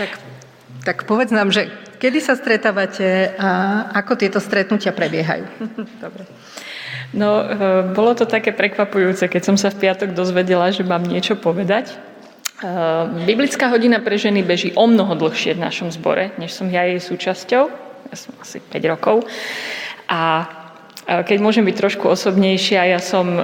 Tak, 0.00 0.10
tak 0.88 0.96
povedz 1.04 1.36
nám, 1.36 1.52
že 1.52 1.68
kedy 2.00 2.24
sa 2.24 2.32
stretávate 2.32 3.36
a 3.36 3.92
ako 3.92 4.16
tieto 4.16 4.40
stretnutia 4.40 4.96
prebiehajú. 4.96 5.44
Dobre. 6.08 6.24
No, 7.14 7.46
e, 7.46 7.46
bolo 7.94 8.18
to 8.18 8.26
také 8.26 8.50
prekvapujúce, 8.50 9.30
keď 9.30 9.42
som 9.46 9.56
sa 9.56 9.70
v 9.70 9.86
piatok 9.86 10.18
dozvedela, 10.18 10.74
že 10.74 10.82
mám 10.82 11.06
niečo 11.06 11.38
povedať. 11.38 11.94
E, 11.94 11.96
biblická 13.22 13.70
hodina 13.70 14.02
pre 14.02 14.18
ženy 14.18 14.42
beží 14.42 14.74
o 14.74 14.90
mnoho 14.90 15.14
dlhšie 15.14 15.54
v 15.54 15.62
našom 15.62 15.94
zbore, 15.94 16.34
než 16.42 16.50
som 16.50 16.66
ja 16.66 16.82
jej 16.90 16.98
súčasťou. 16.98 17.64
Ja 18.10 18.16
som 18.18 18.34
asi 18.42 18.58
5 18.58 18.90
rokov. 18.90 19.30
A 20.10 20.50
e, 21.06 21.22
keď 21.22 21.38
môžem 21.38 21.62
byť 21.62 21.76
trošku 21.78 22.10
osobnejšia, 22.10 22.90
ja 22.90 22.98
som 22.98 23.38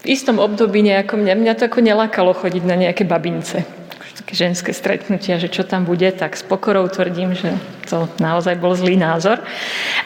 v 0.00 0.06
istom 0.06 0.38
období 0.38 0.80
nejako, 0.80 1.18
mňa, 1.18 1.34
mňa 1.34 1.52
to 1.58 1.66
ako 1.66 1.82
nelákalo 1.82 2.32
chodiť 2.32 2.62
na 2.64 2.78
nejaké 2.78 3.02
babince 3.02 3.79
také 4.20 4.36
ženské 4.36 4.76
stretnutia, 4.76 5.40
že 5.40 5.48
čo 5.48 5.64
tam 5.64 5.88
bude, 5.88 6.12
tak 6.12 6.36
s 6.36 6.44
pokorou 6.44 6.86
tvrdím, 6.92 7.32
že 7.32 7.56
to 7.88 8.04
naozaj 8.20 8.60
bol 8.60 8.76
zlý 8.76 9.00
názor. 9.00 9.40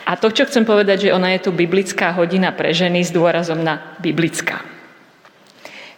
A 0.07 0.15
to, 0.15 0.31
čo 0.31 0.47
chcem 0.47 0.63
povedať, 0.63 1.11
že 1.11 1.15
ona 1.15 1.35
je 1.35 1.45
tu 1.45 1.51
biblická 1.51 2.15
hodina 2.15 2.55
pre 2.55 2.71
ženy 2.71 3.03
s 3.03 3.11
dôrazom 3.11 3.59
na 3.59 3.99
biblická. 3.99 4.63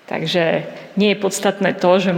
Takže 0.07 0.65
nie 0.97 1.13
je 1.13 1.23
podstatné 1.23 1.77
to, 1.77 1.91
že 1.99 2.15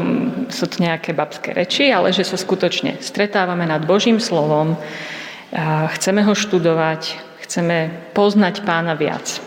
sú 0.52 0.64
to 0.68 0.84
nejaké 0.84 1.16
babské 1.16 1.56
reči, 1.56 1.90
ale 1.90 2.14
že 2.14 2.22
sa 2.22 2.38
skutočne 2.38 3.00
stretávame 3.02 3.66
nad 3.66 3.82
Božím 3.82 4.22
slovom, 4.22 4.76
chceme 5.96 6.20
ho 6.22 6.36
študovať, 6.36 7.16
chceme 7.48 7.90
poznať 8.12 8.62
pána 8.62 8.92
viac. 8.92 9.40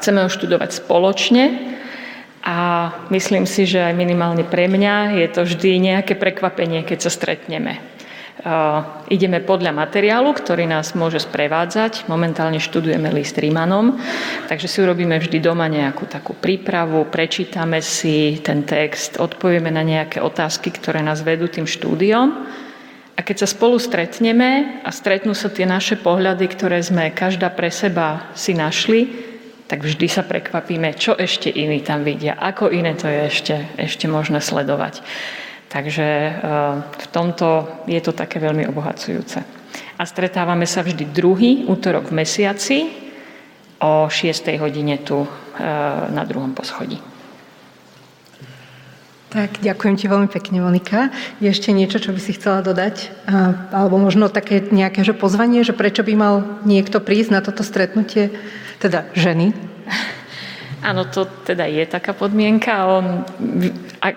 Chceme 0.00 0.24
ho 0.24 0.32
študovať 0.32 0.80
spoločne, 0.80 1.71
a 2.42 2.90
myslím 3.14 3.46
si, 3.46 3.70
že 3.70 3.78
aj 3.78 3.94
minimálne 3.94 4.42
pre 4.42 4.66
mňa 4.66 5.14
je 5.14 5.28
to 5.30 5.46
vždy 5.46 5.78
nejaké 5.78 6.18
prekvapenie, 6.18 6.82
keď 6.82 7.06
sa 7.06 7.10
stretneme. 7.14 7.78
Uh, 8.42 9.06
ideme 9.06 9.38
podľa 9.38 9.70
materiálu, 9.70 10.34
ktorý 10.34 10.66
nás 10.66 10.98
môže 10.98 11.22
sprevádzať. 11.22 12.10
Momentálne 12.10 12.58
študujeme 12.58 13.06
list 13.14 13.38
Rímanom, 13.38 13.94
takže 14.50 14.66
si 14.66 14.82
urobíme 14.82 15.14
vždy 15.22 15.38
doma 15.38 15.70
nejakú 15.70 16.10
takú 16.10 16.34
prípravu, 16.34 17.06
prečítame 17.06 17.78
si 17.78 18.42
ten 18.42 18.66
text, 18.66 19.22
odpovieme 19.22 19.70
na 19.70 19.86
nejaké 19.86 20.18
otázky, 20.18 20.74
ktoré 20.74 21.06
nás 21.06 21.22
vedú 21.22 21.46
tým 21.46 21.70
štúdiom. 21.70 22.26
A 23.14 23.20
keď 23.22 23.46
sa 23.46 23.48
spolu 23.54 23.78
stretneme 23.78 24.82
a 24.82 24.90
stretnú 24.90 25.38
sa 25.38 25.46
tie 25.46 25.62
naše 25.62 25.94
pohľady, 25.94 26.50
ktoré 26.50 26.82
sme 26.82 27.14
každá 27.14 27.46
pre 27.54 27.70
seba 27.70 28.34
si 28.34 28.58
našli, 28.58 29.31
tak 29.72 29.88
vždy 29.88 30.04
sa 30.04 30.20
prekvapíme, 30.20 30.92
čo 31.00 31.16
ešte 31.16 31.48
iní 31.48 31.80
tam 31.80 32.04
vidia, 32.04 32.36
ako 32.36 32.68
iné 32.68 32.92
to 32.92 33.08
je 33.08 33.20
ešte, 33.24 33.56
ešte 33.80 34.04
možné 34.04 34.44
sledovať. 34.44 35.00
Takže 35.72 36.04
eh, 36.04 36.32
v 36.84 37.06
tomto 37.08 37.64
je 37.88 37.96
to 38.04 38.12
také 38.12 38.36
veľmi 38.36 38.68
obohacujúce. 38.68 39.40
A 39.96 40.02
stretávame 40.04 40.68
sa 40.68 40.84
vždy 40.84 41.08
druhý 41.08 41.64
útorok 41.64 42.12
v 42.12 42.20
mesiaci 42.20 42.78
o 43.80 44.12
6. 44.12 44.60
hodine 44.60 45.00
tu 45.00 45.24
eh, 45.24 45.28
na 46.12 46.28
druhom 46.28 46.52
poschodí. 46.52 47.00
Tak, 49.32 49.64
ďakujem 49.64 49.96
ti 49.96 50.12
veľmi 50.12 50.28
pekne, 50.28 50.60
Monika. 50.60 51.08
Je 51.40 51.48
ešte 51.48 51.72
niečo, 51.72 51.96
čo 51.96 52.12
by 52.12 52.20
si 52.20 52.36
chcela 52.36 52.60
dodať? 52.60 53.08
Alebo 53.72 53.96
možno 53.96 54.28
také 54.28 54.60
nejaké 54.60 55.08
že 55.08 55.16
pozvanie, 55.16 55.64
že 55.64 55.72
prečo 55.72 56.04
by 56.04 56.12
mal 56.12 56.34
niekto 56.68 57.00
prísť 57.00 57.30
na 57.32 57.40
toto 57.40 57.64
stretnutie, 57.64 58.28
teda 58.78 59.10
ženy? 59.12 59.52
Áno, 60.82 61.06
to 61.06 61.28
teda 61.46 61.68
je 61.70 61.86
taká 61.86 62.10
podmienka. 62.10 62.74
On, 62.90 63.22
ak 64.02 64.16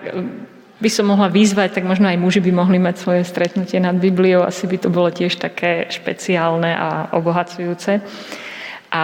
by 0.76 0.90
som 0.90 1.08
mohla 1.08 1.30
vyzvať, 1.30 1.78
tak 1.78 1.84
možno 1.86 2.10
aj 2.10 2.18
muži 2.20 2.42
by 2.42 2.52
mohli 2.52 2.76
mať 2.76 2.96
svoje 2.98 3.22
stretnutie 3.22 3.78
nad 3.80 3.96
Bibliou. 3.96 4.42
Asi 4.42 4.66
by 4.66 4.76
to 4.76 4.88
bolo 4.90 5.08
tiež 5.08 5.38
také 5.38 5.86
špeciálne 5.88 6.74
a 6.74 6.88
obohacujúce. 7.14 8.02
A 8.90 9.02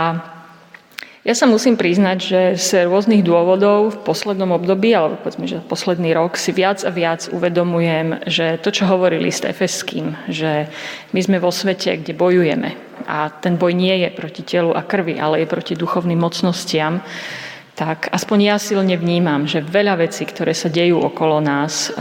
ja 1.23 1.39
sa 1.39 1.47
musím 1.47 1.79
priznať, 1.79 2.19
že 2.19 2.41
z 2.59 2.69
rôznych 2.91 3.23
dôvodov 3.23 3.95
v 3.95 4.03
poslednom 4.03 4.51
období, 4.59 4.91
alebo 4.91 5.23
povedzme, 5.23 5.47
že 5.47 5.63
posledný 5.63 6.11
rok, 6.19 6.35
si 6.35 6.51
viac 6.51 6.83
a 6.83 6.91
viac 6.91 7.31
uvedomujem, 7.31 8.27
že 8.27 8.59
to, 8.59 8.75
čo 8.75 8.91
hovorí 8.91 9.23
list 9.23 9.47
Efeským, 9.47 10.19
že 10.27 10.67
my 11.15 11.21
sme 11.23 11.39
vo 11.39 11.55
svete, 11.55 12.03
kde 12.03 12.19
bojujeme 12.19 12.75
a 13.07 13.31
ten 13.31 13.55
boj 13.55 13.75
nie 13.75 14.03
je 14.03 14.11
proti 14.11 14.43
telu 14.43 14.75
a 14.75 14.83
krvi, 14.83 15.19
ale 15.19 15.43
je 15.43 15.51
proti 15.51 15.75
duchovným 15.79 16.19
mocnostiam, 16.19 17.03
tak 17.79 18.11
aspoň 18.11 18.39
ja 18.43 18.57
silne 18.59 18.99
vnímam, 18.99 19.47
že 19.47 19.63
veľa 19.63 20.03
vecí, 20.03 20.27
ktoré 20.27 20.53
sa 20.55 20.69
dejú 20.71 20.99
okolo 21.03 21.39
nás, 21.39 21.95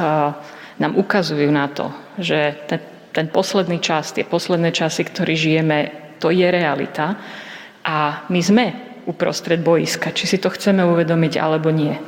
nám 0.81 0.93
ukazujú 0.97 1.49
na 1.49 1.69
to, 1.69 1.93
že 2.17 2.57
ten, 2.65 2.81
ten 3.13 3.27
posledný 3.29 3.77
čas, 3.77 4.17
tie 4.17 4.25
posledné 4.25 4.73
časy, 4.73 5.05
ktorý 5.05 5.33
žijeme, 5.37 5.77
to 6.17 6.33
je 6.33 6.45
realita. 6.49 7.17
A 7.81 8.25
my 8.29 8.41
sme 8.41 8.90
uprostred 9.11 9.59
boiska, 9.59 10.15
či 10.15 10.25
si 10.25 10.37
to 10.39 10.47
chceme 10.47 10.79
uvedomiť 10.87 11.35
alebo 11.35 11.67
nie. 11.67 11.99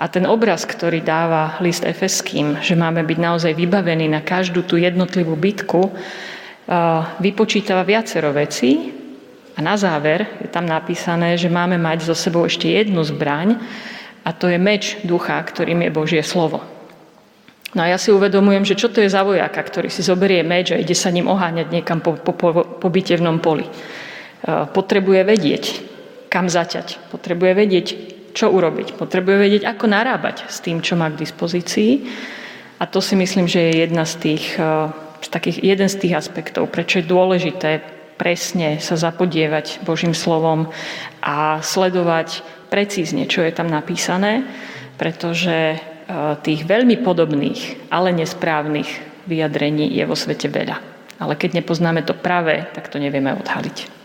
A 0.00 0.08
ten 0.08 0.24
obraz, 0.24 0.64
ktorý 0.64 1.04
dáva 1.04 1.60
list 1.60 1.84
Efeským, 1.84 2.56
že 2.64 2.72
máme 2.72 3.04
byť 3.04 3.18
naozaj 3.20 3.52
vybavení 3.52 4.08
na 4.08 4.24
každú 4.24 4.64
tú 4.64 4.80
jednotlivú 4.80 5.36
bitku, 5.36 5.92
vypočítava 7.20 7.84
viacero 7.84 8.32
vecí 8.32 8.96
a 9.52 9.60
na 9.60 9.76
záver 9.76 10.40
je 10.40 10.48
tam 10.48 10.64
napísané, 10.64 11.36
že 11.36 11.52
máme 11.52 11.76
mať 11.76 12.08
so 12.08 12.16
sebou 12.16 12.48
ešte 12.48 12.72
jednu 12.72 13.04
zbraň 13.04 13.60
a 14.24 14.32
to 14.32 14.48
je 14.48 14.56
meč 14.56 14.96
ducha, 15.04 15.36
ktorým 15.36 15.84
je 15.84 15.90
Božie 15.92 16.22
slovo. 16.24 16.64
No 17.76 17.84
a 17.84 17.92
ja 17.92 17.98
si 18.00 18.08
uvedomujem, 18.10 18.66
že 18.66 18.78
čo 18.80 18.88
to 18.90 18.98
je 18.98 19.12
za 19.12 19.22
vojaka, 19.22 19.60
ktorý 19.60 19.92
si 19.92 20.00
zoberie 20.02 20.42
meč 20.42 20.72
a 20.72 20.80
ide 20.80 20.96
sa 20.96 21.12
ním 21.12 21.28
oháňať 21.28 21.70
niekam 21.70 22.00
po, 22.02 22.16
po, 22.18 22.32
po, 22.34 22.64
po 22.64 22.88
bitevnom 22.88 23.38
poli. 23.38 23.68
Potrebuje 24.48 25.20
vedieť, 25.22 25.64
kam 26.30 26.46
zaťať. 26.46 27.10
Potrebuje 27.10 27.52
vedieť, 27.52 27.86
čo 28.32 28.48
urobiť. 28.54 28.94
Potrebuje 28.94 29.36
vedieť, 29.36 29.62
ako 29.66 29.90
narábať 29.90 30.46
s 30.46 30.62
tým, 30.62 30.78
čo 30.78 30.94
má 30.94 31.10
k 31.10 31.18
dispozícii. 31.18 32.06
A 32.80 32.86
to 32.86 33.02
si 33.02 33.18
myslím, 33.18 33.50
že 33.50 33.60
je 33.60 33.84
jedna 33.84 34.06
z 34.06 34.14
tých, 34.22 34.56
eh, 34.56 34.88
z 35.20 35.28
takých, 35.28 35.58
jeden 35.60 35.88
z 35.90 35.96
tých 36.00 36.14
aspektov, 36.16 36.70
prečo 36.70 37.02
je 37.02 37.10
dôležité 37.10 38.00
presne 38.16 38.76
sa 38.84 39.00
zapodievať 39.00 39.80
Božím 39.80 40.12
slovom 40.12 40.68
a 41.24 41.64
sledovať 41.64 42.44
precízne, 42.68 43.24
čo 43.24 43.40
je 43.40 43.52
tam 43.52 43.68
napísané, 43.68 44.46
pretože 44.96 45.76
eh, 45.76 45.80
tých 46.40 46.64
veľmi 46.64 47.02
podobných, 47.02 47.90
ale 47.90 48.14
nesprávnych 48.14 48.88
vyjadrení 49.26 49.90
je 49.92 50.04
vo 50.06 50.16
svete 50.16 50.48
veľa. 50.48 50.78
Ale 51.20 51.36
keď 51.36 51.60
nepoznáme 51.60 52.00
to 52.06 52.16
pravé, 52.16 52.64
tak 52.72 52.88
to 52.88 52.96
nevieme 52.96 53.36
odhaliť. 53.36 53.99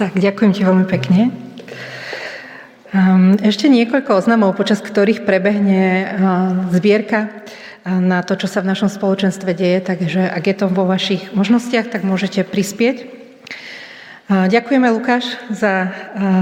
Tak, 0.00 0.16
ďakujem 0.16 0.56
ti 0.56 0.64
veľmi 0.64 0.88
pekne. 0.88 1.28
Ehm, 2.96 3.36
ešte 3.44 3.68
niekoľko 3.68 4.16
oznamov, 4.16 4.56
počas 4.56 4.80
ktorých 4.80 5.28
prebehne 5.28 5.84
ehm, 5.84 6.08
zbierka 6.72 7.28
ehm, 7.84 8.08
na 8.08 8.24
to, 8.24 8.32
čo 8.32 8.48
sa 8.48 8.64
v 8.64 8.72
našom 8.72 8.88
spoločenstve 8.88 9.52
deje, 9.52 9.84
takže 9.84 10.24
ak 10.24 10.40
je 10.40 10.56
to 10.56 10.72
vo 10.72 10.88
vašich 10.88 11.36
možnostiach, 11.36 11.92
tak 11.92 12.08
môžete 12.08 12.48
prispieť. 12.48 13.20
Ďakujeme, 14.30 14.88
Lukáš, 14.88 15.36
za, 15.52 15.92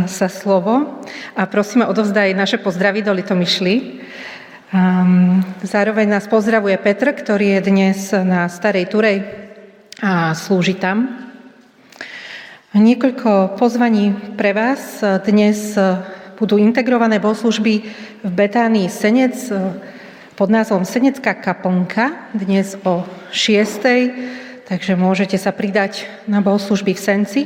za 0.06 0.28
slovo 0.28 1.02
a 1.32 1.42
prosíme, 1.48 1.88
odovzdaj 1.88 2.36
naše 2.36 2.60
pozdravy 2.60 3.00
do 3.00 3.16
Litomyšly. 3.16 4.04
Zároveň 5.64 6.06
nás 6.06 6.28
pozdravuje 6.28 6.76
Petr, 6.76 7.16
ktorý 7.16 7.56
je 7.56 7.60
dnes 7.64 7.98
na 8.12 8.44
Starej 8.52 8.92
Turej 8.92 9.24
a 10.04 10.36
slúži 10.36 10.76
tam. 10.76 11.27
Niekoľko 12.78 13.58
pozvaní 13.58 14.14
pre 14.38 14.54
vás. 14.54 15.02
Dnes 15.26 15.74
budú 16.38 16.62
integrované 16.62 17.18
bohoslužby 17.18 17.82
v 18.22 18.30
Betánii 18.30 18.86
Senec 18.86 19.34
pod 20.38 20.46
názvom 20.46 20.86
Senecká 20.86 21.34
kaplnka, 21.34 22.30
dnes 22.38 22.78
o 22.86 23.02
6. 23.34 24.70
Takže 24.70 24.94
môžete 24.94 25.42
sa 25.42 25.50
pridať 25.50 26.06
na 26.30 26.38
bohoslužby 26.38 26.94
v 26.94 27.02
Senci. 27.02 27.42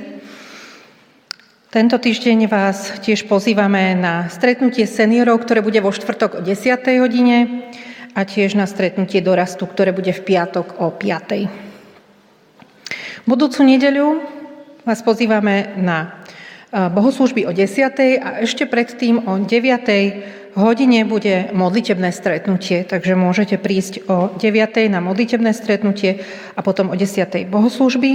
Tento 1.73 1.97
týždeň 1.97 2.53
vás 2.53 3.01
tiež 3.01 3.25
pozývame 3.25 3.97
na 3.97 4.29
stretnutie 4.29 4.85
seniorov, 4.85 5.49
ktoré 5.49 5.65
bude 5.65 5.81
vo 5.81 5.97
štvrtok 5.97 6.39
o 6.39 6.41
10. 6.45 6.77
hodine 7.01 7.73
a 8.13 8.29
tiež 8.29 8.53
na 8.53 8.69
stretnutie 8.69 9.25
dorastu, 9.25 9.65
ktoré 9.65 9.97
bude 9.97 10.13
v 10.13 10.25
piatok 10.29 10.77
o 10.77 10.93
5. 10.93 13.25
Budúcu 13.25 13.65
nedeľu 13.65 14.42
vás 14.83 14.99
pozývame 14.99 15.79
na 15.79 16.27
bohoslužby 16.75 17.47
o 17.47 17.55
10. 17.55 18.19
a 18.19 18.43
ešte 18.43 18.67
predtým 18.67 19.31
o 19.31 19.39
9. 19.39 20.59
hodine 20.59 21.07
bude 21.07 21.55
modlitebné 21.55 22.11
stretnutie, 22.11 22.83
takže 22.83 23.15
môžete 23.15 23.63
prísť 23.63 24.03
o 24.11 24.35
9. 24.35 24.91
na 24.91 24.99
modlitebné 24.99 25.55
stretnutie 25.55 26.27
a 26.59 26.61
potom 26.67 26.91
o 26.91 26.99
10. 26.99 27.47
bohoslužby. 27.47 28.11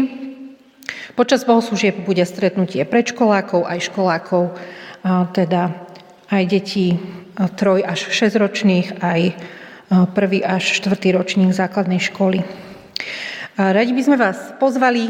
Počas 1.16 1.48
bohoslúžieb 1.48 2.04
bude 2.04 2.28
stretnutie 2.28 2.84
predškolákov 2.84 3.64
aj 3.64 3.88
školákov, 3.88 4.52
teda 5.32 5.72
aj 6.28 6.44
detí 6.52 7.00
troj 7.56 7.80
až 7.88 8.12
6 8.12 8.44
ročných, 8.44 8.88
aj 9.00 9.22
prvý 10.12 10.44
až 10.44 10.84
štvrtý 10.84 11.16
ročník 11.16 11.56
základnej 11.56 12.04
školy. 12.04 12.44
Radi 13.56 13.90
by 13.96 14.02
sme 14.04 14.18
vás 14.20 14.38
pozvali 14.62 15.10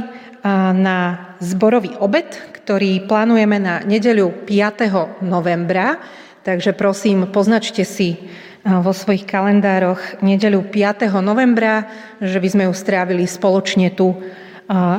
na 0.73 0.99
zborový 1.43 1.99
obed, 1.99 2.31
ktorý 2.63 3.03
plánujeme 3.03 3.59
na 3.59 3.83
nedeľu 3.83 4.47
5. 4.47 5.23
novembra, 5.27 5.99
takže 6.47 6.71
prosím, 6.71 7.27
poznačte 7.27 7.83
si 7.83 8.15
vo 8.63 8.91
svojich 8.91 9.23
kalendároch 9.27 10.23
nedeľu 10.23 10.67
5. 10.71 11.07
novembra, 11.19 11.87
že 12.19 12.39
by 12.39 12.47
sme 12.47 12.63
ju 12.67 12.73
strávili 12.75 13.27
spoločne 13.27 13.91
tu 13.95 14.15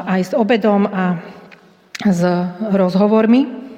aj 0.09 0.21
s 0.21 0.33
obedom 0.33 0.89
a 0.89 1.21
s 2.05 2.21
rozhovormi. 2.73 3.69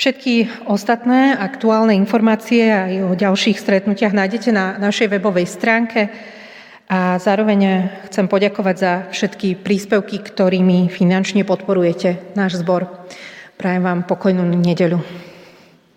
Všetky 0.00 0.64
ostatné 0.64 1.36
aktuálne 1.36 1.92
informácie 1.92 2.72
aj 2.72 2.92
o 3.04 3.12
ďalších 3.12 3.60
stretnutiach 3.60 4.16
nájdete 4.16 4.48
na 4.48 4.80
našej 4.80 5.12
webovej 5.12 5.44
stránke 5.44 6.08
a 6.90 7.22
zároveň 7.22 7.86
chcem 8.10 8.26
poďakovať 8.26 8.76
za 8.76 8.92
všetky 9.14 9.62
príspevky, 9.62 10.18
ktorými 10.18 10.90
finančne 10.90 11.46
podporujete 11.46 12.34
náš 12.34 12.58
zbor. 12.58 12.90
Prajem 13.54 13.86
vám 13.86 14.02
pokojnú 14.10 14.42
nedeľu. 14.42 15.29